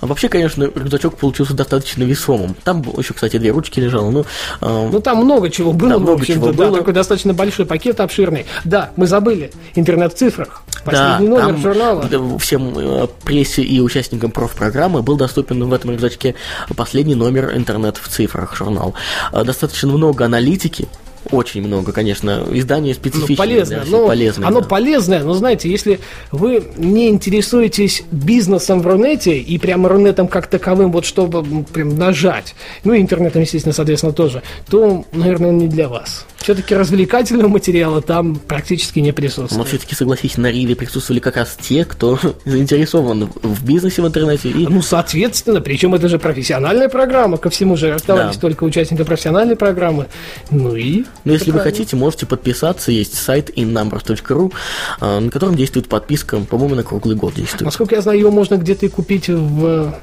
А 0.00 0.06
вообще, 0.06 0.28
конечно, 0.28 0.64
рюкзачок 0.64 1.16
получился 1.16 1.54
достаточно 1.54 2.02
весомым. 2.02 2.56
Там 2.64 2.82
еще, 2.98 3.14
кстати, 3.14 3.38
две 3.38 3.50
ручки 3.52 3.78
лежало. 3.78 4.10
Ну, 4.10 4.24
э, 4.60 4.88
Ну, 4.92 5.00
там 5.00 5.18
много 5.18 5.50
чего 5.50 5.72
было, 5.72 5.92
Там 5.92 6.02
много 6.02 6.26
чего 6.26 6.48
да, 6.48 6.52
было. 6.52 6.78
такой 6.78 6.94
достаточно 6.94 7.32
большой 7.32 7.64
пакет, 7.66 8.00
обширный. 8.00 8.46
Да, 8.64 8.90
мы 8.96 9.06
забыли, 9.06 9.52
интернет 9.76 10.12
в 10.12 10.16
цифрах, 10.16 10.62
да, 10.74 10.80
последний 10.84 11.28
номер 11.28 11.46
там, 11.46 11.62
журнала. 11.62 12.04
да, 12.10 12.38
всем 12.38 12.76
э, 12.76 13.06
прессе 13.24 13.62
и 13.62 13.80
участникам 13.80 14.32
профпрограммы 14.32 15.02
был 15.02 15.16
доступен 15.16 15.62
в 15.62 15.72
этом 15.72 15.92
рюкзачке 15.92 16.34
последний 16.76 17.14
номер 17.14 17.56
интернет 17.56 17.98
в 17.98 18.08
цифрах 18.08 18.56
журнал. 18.56 18.94
Достаточно 19.32 19.88
много 19.90 20.24
аналитики, 20.40 20.88
очень 21.30 21.62
много, 21.62 21.92
конечно, 21.92 22.46
издание 22.50 22.94
Ну, 22.94 23.00
специфичное. 23.00 23.36
полезное, 23.36 23.76
для 23.76 23.84
всех, 23.84 23.92
но 24.00 24.06
полезное, 24.06 24.48
оно 24.48 24.60
да. 24.60 24.66
полезное, 24.66 25.22
но 25.22 25.34
знаете, 25.34 25.70
если 25.70 26.00
вы 26.32 26.64
не 26.76 27.08
интересуетесь 27.08 28.02
бизнесом 28.10 28.80
в 28.80 28.86
Рунете 28.86 29.36
и 29.38 29.58
прямо 29.58 29.88
Рунетом 29.90 30.28
как 30.28 30.46
таковым, 30.46 30.90
вот 30.90 31.04
чтобы 31.04 31.64
прям 31.64 31.94
нажать, 31.96 32.54
ну 32.84 32.94
и 32.94 33.00
интернетом, 33.00 33.42
естественно, 33.42 33.74
соответственно, 33.74 34.14
тоже, 34.14 34.42
то, 34.68 35.04
наверное, 35.12 35.52
не 35.52 35.68
для 35.68 35.88
вас. 35.88 36.24
Все-таки 36.40 36.74
развлекательного 36.74 37.48
материала 37.48 38.00
там 38.00 38.36
практически 38.36 38.98
не 38.98 39.10
Но 39.10 39.14
присутствует. 39.14 39.68
все-таки, 39.68 39.94
согласитесь, 39.94 40.38
на 40.38 40.50
Риве 40.50 40.74
присутствовали 40.74 41.20
как 41.20 41.36
раз 41.36 41.56
те, 41.60 41.84
кто 41.84 42.18
заинтересован 42.46 43.30
в 43.42 43.64
бизнесе 43.64 44.00
в 44.02 44.06
интернете 44.06 44.48
и 44.50 44.66
Ну, 44.66 44.80
соответственно, 44.82 45.60
причем 45.60 45.94
это 45.94 46.08
же 46.08 46.18
профессиональная 46.18 46.88
программа, 46.88 47.36
ко 47.36 47.50
всему 47.50 47.76
же 47.76 47.92
оставались 47.92 48.36
Да. 48.36 48.40
только 48.40 48.64
участники 48.64 49.02
профессиональной 49.02 49.56
программы. 49.56 50.06
Ну 50.50 50.74
и... 50.74 51.04
Ну, 51.24 51.32
если 51.32 51.50
вы 51.50 51.60
хотите, 51.60 51.96
можете 51.96 52.26
подписаться. 52.26 52.90
Есть 52.90 53.14
сайт 53.14 53.50
innumbers.ru, 53.56 54.52
э, 55.00 55.18
на 55.20 55.30
котором 55.30 55.54
действует 55.56 55.88
подписка, 55.88 56.38
по-моему, 56.38 56.74
на 56.74 56.82
круглый 56.82 57.16
год 57.16 57.34
действует. 57.34 57.62
Насколько 57.62 57.96
я 57.96 58.00
знаю, 58.00 58.18
его 58.18 58.30
можно 58.30 58.56
где-то 58.56 58.86
и 58.86 58.88
купить 58.88 59.28
в 59.28 59.94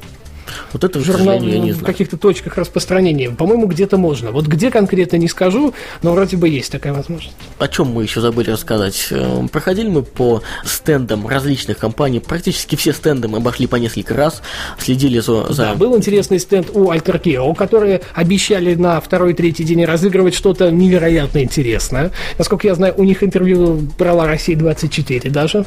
Вот 0.74 0.84
это, 0.84 1.00
журнал, 1.00 1.42
я 1.42 1.60
не 1.60 1.72
в 1.72 1.84
каких-то 1.84 2.18
точках 2.18 2.58
распространения. 2.58 3.30
По-моему, 3.30 3.68
где-то 3.68 3.98
можно. 3.98 4.32
Вот 4.32 4.46
где 4.48 4.72
конкретно 4.72 5.18
не 5.18 5.28
скажу, 5.28 5.74
но 6.04 6.14
вроде 6.14 6.38
бы 6.38 6.48
есть 6.50 6.72
такая 6.72 6.94
возможность. 6.94 7.36
О 7.60 7.68
чем 7.68 7.88
мы 7.88 8.04
еще 8.04 8.22
забыли 8.22 8.52
рассказать? 8.52 9.08
Э, 9.12 9.46
Проходили 9.52 9.88
мы 9.90 10.04
по 10.04 10.42
стендам 10.64 11.28
различных 11.28 11.78
компаний. 11.78 12.20
Практически 12.20 12.76
все 12.76 12.94
стенды 12.94 13.28
мы 13.28 13.38
обошли 13.38 13.68
по 13.68 13.76
несколько 13.78 14.14
раз. 14.14 14.42
Следили 14.80 15.20
за... 15.20 15.52
за- 15.54 15.64
Да, 15.64 15.76
был 15.76 15.96
интересный 15.98 16.40
стенд 16.40 16.70
у 16.74 16.90
Альтеркео, 16.92 17.54
которые 17.54 18.02
обещали 18.14 18.76
на 18.76 19.00
второй 19.02 19.32
и 19.32 19.34
третий 19.34 19.64
день 19.64 19.86
разыгрывать 19.86 20.34
что-то 20.36 20.72
невероятно 20.72 21.44
интересное. 21.44 22.12
Насколько 22.38 22.68
я 22.68 22.76
знаю, 22.76 22.94
у 22.98 23.04
них 23.04 23.24
интервью 23.24 23.82
брала 23.98 24.26
Россия-24 24.28 25.30
даже. 25.30 25.66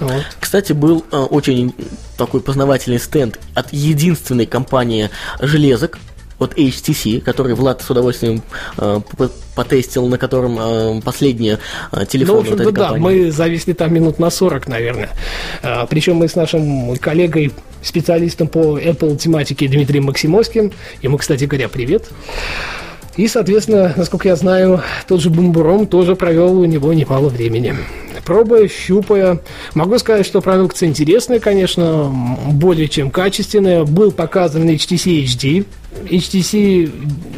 Вот. 0.00 0.22
Кстати, 0.40 0.72
был 0.72 1.04
э, 1.12 1.16
очень 1.16 1.74
такой 2.16 2.40
познавательный 2.40 2.98
стенд 2.98 3.38
от 3.54 3.72
единственной 3.72 4.46
компании 4.46 5.10
железок, 5.40 5.98
от 6.40 6.54
HTC, 6.54 7.20
который 7.20 7.54
Влад 7.54 7.82
с 7.82 7.90
удовольствием 7.90 8.42
э, 8.78 9.00
потестил, 9.54 10.08
на 10.08 10.16
котором 10.16 10.58
э, 10.58 11.00
последние 11.02 11.58
э, 11.92 11.98
Ну, 12.00 12.04
телефоны 12.06 12.38
в 12.38 12.40
общем-то, 12.40 12.64
вот 12.64 12.74
да, 12.74 12.88
компании. 12.88 13.24
мы 13.24 13.30
зависли 13.30 13.74
там 13.74 13.92
минут 13.92 14.18
на 14.18 14.30
40, 14.30 14.66
наверное. 14.66 15.10
А, 15.62 15.84
Причем 15.86 16.16
мы 16.16 16.28
с 16.28 16.34
нашим 16.34 16.96
коллегой, 16.96 17.52
специалистом 17.82 18.48
по 18.48 18.78
Apple 18.78 19.16
тематике 19.16 19.68
Дмитрием 19.68 20.04
Максимовским, 20.04 20.72
ему, 21.02 21.18
кстати 21.18 21.44
говоря, 21.44 21.68
привет. 21.68 22.08
И, 23.16 23.26
соответственно, 23.28 23.92
насколько 23.96 24.28
я 24.28 24.36
знаю, 24.36 24.82
тот 25.08 25.20
же 25.20 25.30
Бумбуром 25.30 25.86
тоже 25.86 26.16
провел 26.16 26.58
у 26.58 26.64
него 26.64 26.92
немало 26.92 27.28
времени. 27.28 27.74
Пробуя, 28.24 28.68
щупая. 28.68 29.40
Могу 29.74 29.98
сказать, 29.98 30.26
что 30.26 30.40
продукция 30.40 30.88
интересная, 30.88 31.40
конечно, 31.40 32.14
более 32.52 32.88
чем 32.88 33.10
качественная. 33.10 33.84
Был 33.84 34.12
показан 34.12 34.68
HTC 34.68 35.24
HD, 35.24 35.66
HTC 36.04 36.92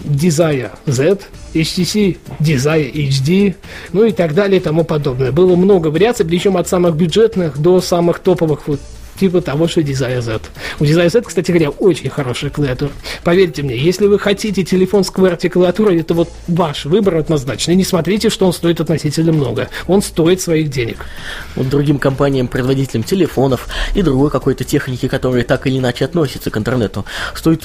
Desire 0.05 0.71
Z, 0.87 1.19
HTC 1.55 2.19
Desire 2.41 2.93
HD, 2.93 3.55
ну 3.93 4.05
и 4.05 4.13
так 4.13 4.35
далее 4.35 4.61
и 4.61 4.63
тому 4.63 4.85
подобное. 4.85 5.33
Было 5.33 5.57
много 5.57 5.89
вариаций, 5.89 6.27
причем 6.27 6.57
от 6.57 6.69
самых 6.69 6.97
бюджетных 6.97 7.59
до 7.59 7.81
самых 7.81 8.19
топовых 8.19 8.67
вот 8.67 8.81
типа 9.19 9.41
того, 9.41 9.69
что 9.69 9.81
Desire 9.81 10.21
Z. 10.21 10.41
У 10.81 10.85
Desire 10.85 11.11
Z, 11.11 11.23
кстати 11.23 11.51
говоря, 11.51 11.71
очень 11.71 12.11
хорошая 12.11 12.51
клавиатура. 12.51 12.91
Поверьте 13.25 13.63
мне, 13.63 13.77
если 13.77 14.07
вы 14.07 14.19
хотите 14.19 14.65
телефон 14.65 15.05
с 15.05 15.11
QWERTY-клавиатурой, 15.11 16.01
это 16.01 16.15
вот 16.15 16.29
ваш 16.49 16.85
выбор 16.85 17.17
однозначно. 17.17 17.73
Не 17.73 17.85
смотрите, 17.85 18.31
что 18.31 18.47
он 18.47 18.53
стоит 18.53 18.81
относительно 18.81 19.33
много. 19.33 19.69
Он 19.87 20.03
стоит 20.03 20.41
своих 20.41 20.71
денег. 20.71 21.05
вот 21.57 21.69
другим 21.69 21.99
компаниям, 21.99 22.49
производителям 22.49 23.03
телефонов 23.03 23.69
и 23.95 24.03
другой 24.03 24.31
какой-то 24.31 24.65
техники, 24.65 25.09
которые 25.09 25.45
так 25.45 25.67
или 25.67 25.79
иначе 25.79 26.05
относятся 26.05 26.51
к 26.51 26.57
интернету, 26.57 27.05
стоит 27.35 27.63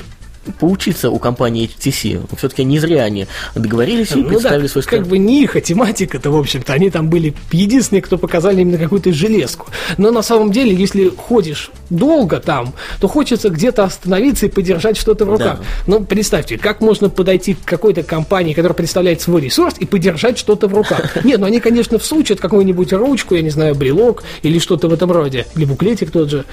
поучиться 0.60 1.10
у 1.10 1.20
компании 1.20 1.70
HTC. 1.70 2.36
Все-таки 2.38 2.64
не 2.64 2.80
зря 2.80 3.04
они 3.04 3.28
договорились 3.56 4.12
и 4.12 4.16
Ну 4.16 4.26
представили 4.26 4.64
да, 4.64 4.68
свой 4.68 4.84
как 4.84 4.94
стенд. 4.94 5.08
бы 5.08 5.18
не 5.18 5.44
их, 5.44 5.56
а 5.56 5.62
тематика-то, 5.62 6.32
в 6.32 6.38
общем-то, 6.38 6.74
они 6.74 6.90
там 6.90 7.10
были 7.10 7.34
единственные, 7.52 8.02
кто 8.02 8.18
показали 8.18 8.62
именно 8.62 8.78
какую-то 8.78 9.14
железку. 9.14 9.68
Но 9.98 10.12
на 10.12 10.22
самом 10.22 10.52
деле, 10.52 10.74
если 10.74 11.10
ходишь 11.10 11.72
долго 11.90 12.40
там, 12.40 12.74
то 13.00 13.08
хочется 13.08 13.50
где-то 13.50 13.84
остановиться 13.84 14.46
и 14.46 14.50
подержать 14.50 14.98
что-то 14.98 15.26
в 15.26 15.30
руках. 15.30 15.60
Да. 15.60 15.66
Ну, 15.88 16.04
представьте, 16.04 16.58
как 16.58 16.82
можно 16.82 17.10
подойти 17.10 17.54
к 17.54 17.64
какой-то 17.66 18.04
компании, 18.04 18.54
которая 18.54 18.76
представляет 18.76 19.22
свой 19.22 19.42
ресурс, 19.42 19.76
и 19.80 19.86
подержать 19.86 20.38
что-то 20.38 20.68
в 20.68 20.74
руках? 20.74 21.18
Нет, 21.24 21.40
ну 21.40 21.46
они, 21.46 21.60
конечно, 21.60 21.98
всучат 22.00 22.40
какую-нибудь 22.40 22.94
ручку, 22.94 23.36
я 23.36 23.42
не 23.42 23.50
знаю, 23.50 23.76
брелок 23.76 24.24
или 24.42 24.60
что-то 24.60 24.88
в 24.88 24.94
этом 24.94 25.12
роде, 25.12 25.46
или 25.56 25.66
буклетик 25.66 26.12
тот 26.12 26.30
же. 26.30 26.46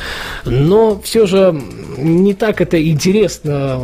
Но 0.44 1.00
все 1.02 1.26
же 1.26 1.54
не 1.96 2.34
так 2.34 2.60
это 2.60 2.82
интересно, 2.82 3.83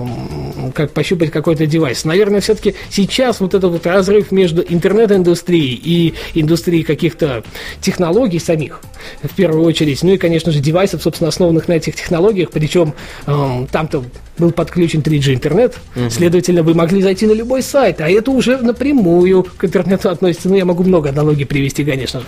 как 0.74 0.92
пощупать 0.92 1.30
какой-то 1.30 1.66
девайс. 1.66 2.04
Наверное, 2.04 2.40
все-таки 2.40 2.74
сейчас 2.90 3.40
вот 3.40 3.54
этот 3.54 3.72
вот 3.72 3.86
разрыв 3.86 4.30
между 4.32 4.62
интернет-индустрией 4.62 5.80
и 5.82 6.14
индустрией 6.34 6.82
каких-то 6.82 7.44
технологий 7.80 8.38
самих, 8.38 8.80
в 9.22 9.34
первую 9.34 9.64
очередь, 9.64 10.02
ну 10.02 10.12
и, 10.12 10.18
конечно 10.18 10.52
же, 10.52 10.60
девайсов, 10.60 11.02
собственно, 11.02 11.28
основанных 11.28 11.68
на 11.68 11.74
этих 11.74 11.96
технологиях, 11.96 12.50
причем 12.50 12.94
эм, 13.26 13.66
там-то 13.66 14.04
был 14.38 14.52
подключен 14.52 15.00
3G 15.00 15.34
интернет, 15.34 15.76
следовательно, 16.08 16.62
вы 16.62 16.74
могли 16.74 17.02
зайти 17.02 17.26
на 17.26 17.32
любой 17.32 17.62
сайт, 17.62 18.00
а 18.00 18.08
это 18.08 18.30
уже 18.30 18.56
напрямую 18.58 19.44
к 19.44 19.64
интернету 19.64 20.08
относится. 20.08 20.48
Ну, 20.48 20.56
я 20.56 20.64
могу 20.64 20.82
много 20.82 21.10
аналогий 21.10 21.44
привести, 21.44 21.84
конечно 21.84 22.20
же. 22.20 22.26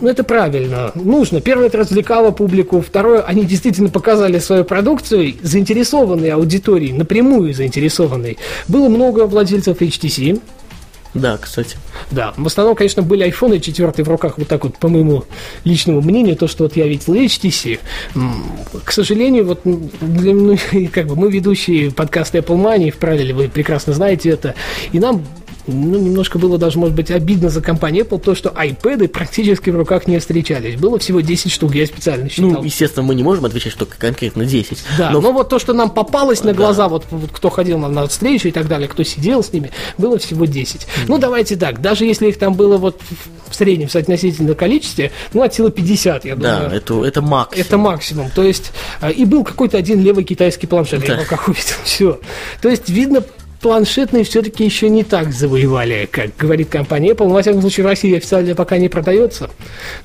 Ну, 0.00 0.08
это 0.08 0.24
правильно. 0.24 0.92
Нужно. 0.94 1.40
Первое, 1.40 1.66
это 1.66 1.78
развлекало 1.78 2.30
публику. 2.30 2.80
Второе, 2.80 3.20
они 3.22 3.44
действительно 3.44 3.90
показали 3.90 4.38
свою 4.38 4.64
продукцию 4.64 5.34
заинтересованной 5.42 6.30
аудитории, 6.30 6.92
напрямую 6.92 7.52
заинтересованной. 7.54 8.38
Было 8.66 8.88
много 8.88 9.26
владельцев 9.26 9.80
HTC, 9.80 10.40
Да, 11.14 11.38
кстати. 11.38 11.76
Да, 12.10 12.32
в 12.36 12.46
основном, 12.46 12.76
конечно, 12.76 13.02
были 13.02 13.24
айфоны 13.24 13.60
четвертые 13.60 14.04
в 14.04 14.08
руках, 14.08 14.38
вот 14.38 14.46
так 14.46 14.64
вот, 14.64 14.76
по 14.78 14.88
моему 14.88 15.24
личному 15.64 16.00
мнению, 16.00 16.36
то, 16.36 16.46
что 16.46 16.64
вот 16.64 16.76
я 16.76 16.86
видел 16.86 17.14
HTC. 17.14 17.80
К 18.84 18.92
сожалению, 18.92 19.46
вот 19.46 19.60
для, 19.64 20.34
ну, 20.34 20.56
как 20.92 21.06
бы 21.06 21.16
мы 21.16 21.30
ведущие 21.30 21.90
подкаста 21.90 22.38
Apple 22.38 22.56
Money, 22.56 22.90
вправили, 22.90 23.32
вы 23.32 23.48
прекрасно 23.48 23.92
знаете 23.94 24.30
это, 24.30 24.54
и 24.92 25.00
нам 25.00 25.24
ну, 25.68 25.98
немножко 25.98 26.38
было 26.38 26.58
даже, 26.58 26.78
может 26.78 26.96
быть, 26.96 27.10
обидно 27.10 27.50
за 27.50 27.60
компанию 27.60 28.04
Apple, 28.04 28.20
то, 28.20 28.34
что 28.34 28.48
iPad 28.48 29.08
практически 29.08 29.70
в 29.70 29.76
руках 29.76 30.06
не 30.06 30.18
встречались. 30.18 30.76
Было 30.76 30.98
всего 30.98 31.20
10 31.20 31.52
штук, 31.52 31.74
я 31.74 31.86
специально 31.86 32.28
считал. 32.28 32.50
Ну, 32.50 32.64
естественно, 32.64 33.04
мы 33.04 33.14
не 33.14 33.22
можем 33.22 33.44
отвечать, 33.44 33.72
что 33.72 33.86
конкретно 33.86 34.44
10. 34.44 34.78
Да, 34.96 35.10
но, 35.10 35.20
но 35.20 35.32
вот 35.32 35.48
то, 35.48 35.58
что 35.58 35.74
нам 35.74 35.90
попалось 35.90 36.42
на 36.42 36.54
глаза, 36.54 36.84
да. 36.84 36.88
вот, 36.88 37.04
вот 37.10 37.30
кто 37.32 37.50
ходил 37.50 37.78
на, 37.78 37.88
на 37.88 38.06
встречу 38.06 38.48
и 38.48 38.50
так 38.50 38.66
далее, 38.66 38.88
кто 38.88 39.02
сидел 39.02 39.42
с 39.42 39.52
ними, 39.52 39.70
было 39.98 40.18
всего 40.18 40.46
10. 40.46 40.80
Mm. 40.80 40.86
Ну, 41.08 41.18
давайте 41.18 41.56
так, 41.56 41.80
даже 41.80 42.04
если 42.04 42.28
их 42.28 42.38
там 42.38 42.54
было 42.54 42.78
вот 42.78 43.00
в 43.48 43.54
среднем 43.54 43.88
в 43.88 43.92
соотносительном 43.92 44.54
количестве, 44.54 45.12
ну, 45.32 45.42
от 45.42 45.54
силы 45.54 45.70
50, 45.70 46.24
я 46.24 46.34
думаю. 46.34 46.70
Да, 46.70 46.76
это, 46.76 47.04
это 47.04 47.22
максимум. 47.22 47.66
Это 47.66 47.78
максимум. 47.78 48.30
То 48.30 48.42
есть, 48.42 48.72
э, 49.00 49.12
и 49.12 49.24
был 49.24 49.44
какой-то 49.44 49.76
один 49.76 50.00
левый 50.00 50.24
китайский 50.24 50.66
планшет, 50.66 51.00
да. 51.00 51.06
я 51.06 51.14
его 51.14 51.24
как 51.28 51.48
увидел, 51.48 51.74
все. 51.84 52.20
То 52.60 52.68
есть, 52.68 52.88
видно, 52.88 53.22
планшетные 53.60 54.24
все-таки 54.24 54.64
еще 54.64 54.88
не 54.88 55.04
так 55.04 55.32
завоевали, 55.32 56.08
как 56.10 56.36
говорит 56.36 56.68
компания 56.68 57.12
Apple. 57.12 57.26
Но, 57.26 57.34
во 57.34 57.42
всяком 57.42 57.60
случае, 57.60 57.84
в 57.84 57.88
России 57.88 58.16
официально 58.16 58.54
пока 58.54 58.78
не 58.78 58.88
продается. 58.88 59.50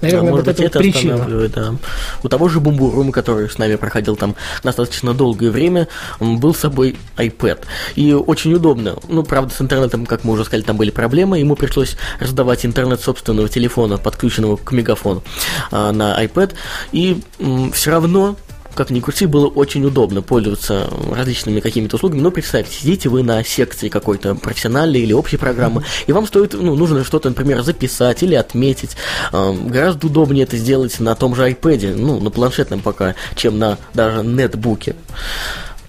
Наверное, 0.01 0.31
а 0.31 0.35
вот 0.35 0.47
это, 0.47 0.63
это 0.63 0.79
причина. 0.79 1.49
Да. 1.49 1.75
У 2.23 2.29
того 2.29 2.49
же 2.49 2.59
Бумбурума, 2.59 3.11
который 3.11 3.49
с 3.49 3.57
нами 3.57 3.75
проходил 3.75 4.15
там 4.15 4.35
достаточно 4.63 5.13
долгое 5.13 5.51
время, 5.51 5.87
был 6.19 6.53
с 6.53 6.59
собой 6.59 6.95
iPad. 7.17 7.59
И 7.95 8.13
очень 8.13 8.53
удобно. 8.53 8.97
Ну, 9.07 9.23
правда, 9.23 9.53
с 9.53 9.61
интернетом, 9.61 10.05
как 10.05 10.23
мы 10.23 10.33
уже 10.33 10.45
сказали, 10.45 10.63
там 10.63 10.77
были 10.77 10.91
проблемы. 10.91 11.39
Ему 11.39 11.55
пришлось 11.55 11.95
раздавать 12.19 12.65
интернет 12.65 13.01
собственного 13.01 13.49
телефона, 13.49 13.97
подключенного 13.97 14.57
к 14.57 14.71
мегафону, 14.71 15.23
а, 15.71 15.91
на 15.91 16.23
iPad. 16.23 16.53
И 16.91 17.21
все 17.73 17.91
равно 17.91 18.35
как 18.75 18.89
ни 18.89 18.99
крути, 18.99 19.25
было 19.25 19.47
очень 19.47 19.85
удобно 19.85 20.21
пользоваться 20.21 20.89
различными 21.11 21.59
какими-то 21.59 21.95
услугами. 21.95 22.21
Но 22.21 22.31
представьте, 22.31 22.75
сидите 22.75 23.09
вы 23.09 23.23
на 23.23 23.43
секции 23.43 23.89
какой-то 23.89 24.35
профессиональной 24.35 25.01
или 25.01 25.13
общей 25.13 25.37
программы, 25.37 25.83
и 26.07 26.11
вам 26.11 26.27
стоит, 26.27 26.53
ну, 26.53 26.75
нужно 26.75 27.03
что-то, 27.03 27.29
например, 27.29 27.61
записать 27.61 28.23
или 28.23 28.35
отметить. 28.35 28.97
Гораздо 29.31 30.07
удобнее 30.07 30.43
это 30.43 30.57
сделать 30.57 30.99
на 30.99 31.15
том 31.15 31.35
же 31.35 31.49
iPad, 31.49 31.95
ну, 31.95 32.19
на 32.19 32.29
планшетном 32.29 32.81
пока, 32.81 33.15
чем 33.35 33.59
на 33.59 33.77
даже 33.93 34.23
нетбуке. 34.23 34.95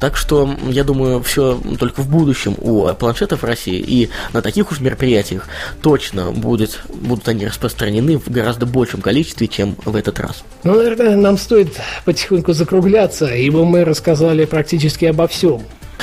Так 0.05 0.19
что, 0.19 0.55
я 0.69 0.85
думаю, 0.85 1.23
все 1.23 1.59
только 1.79 2.03
в 2.03 2.11
будущем 2.11 2.57
у 2.61 2.93
планшетов 2.93 3.41
в 3.41 3.47
России 3.47 3.79
и 3.79 4.11
на 4.35 4.43
таких 4.43 4.71
уж 4.71 4.81
мероприятиях 4.81 5.49
точно 5.81 6.31
будет, 6.31 6.83
будут 6.93 7.27
они 7.29 7.47
распространены 7.47 8.19
в 8.19 8.29
гораздо 8.29 8.67
большем 8.67 9.01
количестве, 9.01 9.49
чем 9.49 9.77
в 9.87 9.97
этот 9.97 10.21
раз. 10.21 10.45
Ну, 10.63 10.75
наверное, 10.75 11.17
нам 11.17 11.39
стоит 11.39 11.81
потихоньку 12.05 12.53
закругляться, 12.53 13.35
ибо 13.35 13.65
мы 13.65 13.83
рассказали 13.83 14.45
практически 14.45 15.07
обо 15.07 15.27
всем. 15.27 15.63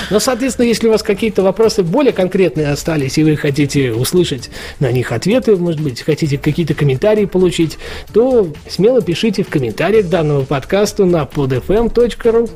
Но, 0.09 0.19
соответственно, 0.19 0.65
если 0.65 0.87
у 0.87 0.91
вас 0.91 1.03
какие-то 1.03 1.43
вопросы 1.43 1.83
более 1.83 2.11
конкретные 2.11 2.71
остались, 2.71 3.19
и 3.19 3.23
вы 3.23 3.35
хотите 3.37 3.91
услышать 3.91 4.49
на 4.79 4.91
них 4.91 5.11
ответы, 5.11 5.55
может 5.57 5.79
быть, 5.79 6.01
хотите 6.01 6.39
какие-то 6.39 6.73
комментарии 6.73 7.25
получить, 7.25 7.77
то 8.13 8.51
смело 8.67 9.03
пишите 9.03 9.43
в 9.43 9.49
комментариях 9.49 10.07
данного 10.07 10.43
подкаста 10.43 11.05
на 11.05 11.21
podfm.ru. 11.21 12.49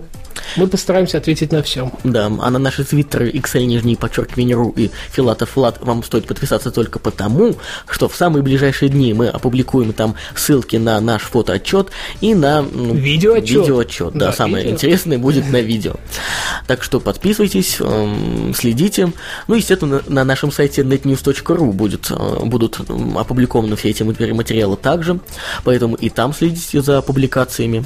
Мы 0.57 0.67
постараемся 0.67 1.17
ответить 1.17 1.51
на 1.51 1.61
все. 1.63 1.91
Да, 2.03 2.25
а 2.25 2.49
на 2.49 2.59
наши 2.59 2.83
твиттеры 2.83 3.31
XL 3.31 3.65
нижний 3.65 3.95
подчеркивание 3.95 4.55
ру 4.55 4.73
и 4.75 4.89
Филатов 5.11 5.55
Влад 5.55 5.79
вам 5.81 6.03
стоит 6.03 6.27
подписаться 6.27 6.71
только 6.71 6.99
потому, 6.99 7.55
что 7.89 8.07
в 8.07 8.15
самые 8.15 8.43
ближайшие 8.43 8.89
дни 8.89 9.13
мы 9.13 9.27
опубликуем 9.27 9.93
там 9.93 10.15
ссылки 10.35 10.75
на 10.77 10.99
наш 11.01 11.23
фотоотчет 11.23 11.89
и 12.21 12.33
на 12.33 12.61
ну, 12.61 12.93
видеоотчет. 12.93 13.61
видеоотчет. 13.61 14.13
Да, 14.13 14.27
да 14.27 14.33
самое 14.33 14.63
видео. 14.63 14.75
интересное 14.75 15.17
будет 15.17 15.49
на 15.51 15.61
видео. 15.61 15.95
Так 16.67 16.83
что 16.83 16.99
подписывайтесь, 16.99 17.77
эм, 17.79 18.53
следите. 18.55 19.11
Ну, 19.47 19.55
естественно, 19.55 20.01
на 20.07 20.23
нашем 20.23 20.51
сайте 20.51 20.81
netnews.ru 20.81 21.71
будет, 21.71 22.09
э, 22.09 22.45
будут 22.45 22.79
опубликованы 22.79 23.75
все 23.75 23.89
эти 23.89 24.03
материалы 24.03 24.77
также, 24.77 25.19
поэтому 25.63 25.95
и 25.95 26.09
там 26.09 26.33
следите 26.33 26.81
за 26.81 27.01
публикациями. 27.01 27.85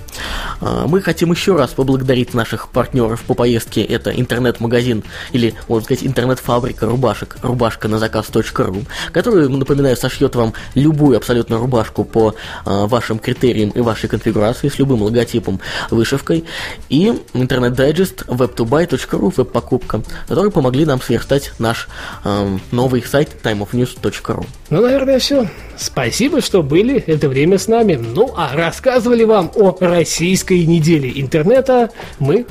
Э, 0.62 0.86
мы 0.88 1.02
хотим 1.02 1.32
еще 1.32 1.56
раз 1.56 1.72
поблагодарить 1.72 2.34
наших 2.40 2.70
партнеров 2.70 3.22
по 3.24 3.34
поездке 3.34 3.84
это 3.84 4.12
интернет-магазин 4.12 5.04
или, 5.34 5.54
можно 5.68 5.84
сказать, 5.84 6.06
интернет-фабрика 6.06 6.86
рубашек 6.86 7.36
рубашка 7.42 7.90
на 7.90 8.00
заказ.ру, 8.00 8.86
который, 9.12 9.50
напоминаю, 9.50 9.98
сошьет 9.98 10.36
вам 10.36 10.54
любую 10.74 11.18
абсолютно 11.18 11.58
рубашку 11.58 12.06
по 12.06 12.30
э, 12.32 12.34
вашим 12.66 13.20
критериям 13.20 13.72
и 13.72 13.82
вашей 13.82 14.08
конфигурации 14.08 14.70
с 14.70 14.80
любым 14.80 15.02
логотипом, 15.02 15.60
вышивкой, 15.92 16.46
и 16.88 17.14
интернет-дайджест 17.34 18.24
web2buy.ru, 18.28 19.34
веб-покупка, 19.36 20.02
которые 20.30 20.52
помогли 20.52 20.86
нам 20.86 21.02
сверстать 21.02 21.52
наш 21.60 21.90
э, 22.24 22.58
новый 22.72 23.04
сайт 23.04 23.30
timeofnews.ru. 23.44 24.46
Ну, 24.70 24.82
наверное, 24.82 25.20
все. 25.20 25.50
Спасибо, 25.78 26.42
что 26.42 26.62
были 26.62 27.00
это 27.00 27.28
время 27.28 27.58
с 27.58 27.68
нами. 27.68 27.96
Ну, 27.96 28.34
а 28.36 28.56
рассказывали 28.56 29.24
вам 29.24 29.52
о 29.56 29.76
российской 29.80 30.66
неделе 30.66 31.12
интернета 31.16 31.90
мы, 32.30 32.46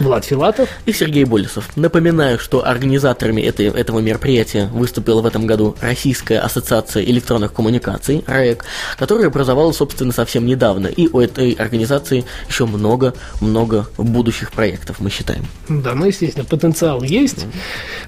Влад 0.00 0.24
Филатов 0.24 0.70
и 0.86 0.92
Сергей 0.92 1.24
Болесов. 1.24 1.76
Напоминаю, 1.76 2.38
что 2.38 2.66
организаторами 2.66 3.42
этой, 3.42 3.66
этого 3.66 3.98
мероприятия 3.98 4.66
выступила 4.72 5.20
в 5.20 5.26
этом 5.26 5.46
году 5.46 5.76
Российская 5.82 6.38
ассоциация 6.38 7.02
электронных 7.02 7.52
коммуникаций, 7.52 8.24
РАЭК, 8.26 8.64
которая 8.96 9.26
образовалась, 9.26 9.76
собственно, 9.76 10.12
совсем 10.12 10.46
недавно. 10.46 10.86
И 10.86 11.08
у 11.08 11.20
этой 11.20 11.52
организации 11.52 12.24
еще 12.48 12.64
много-много 12.64 13.86
будущих 13.98 14.50
проектов, 14.52 14.96
мы 15.00 15.10
считаем. 15.10 15.46
Да, 15.68 15.94
ну, 15.94 16.06
естественно, 16.06 16.46
потенциал 16.46 17.02
есть, 17.02 17.44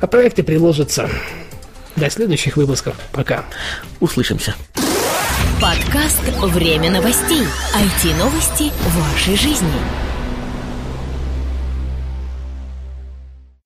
а 0.00 0.06
проекты 0.06 0.42
приложатся. 0.42 1.11
До 1.96 2.09
следующих 2.09 2.56
выпусков. 2.56 2.94
Пока. 3.12 3.44
Услышимся. 3.98 4.54
Подкаст 5.61 6.22
«Время 6.40 6.90
новостей». 6.90 7.42
IT-новости 7.74 8.72
вашей 8.96 9.37
жизни. 9.37 10.09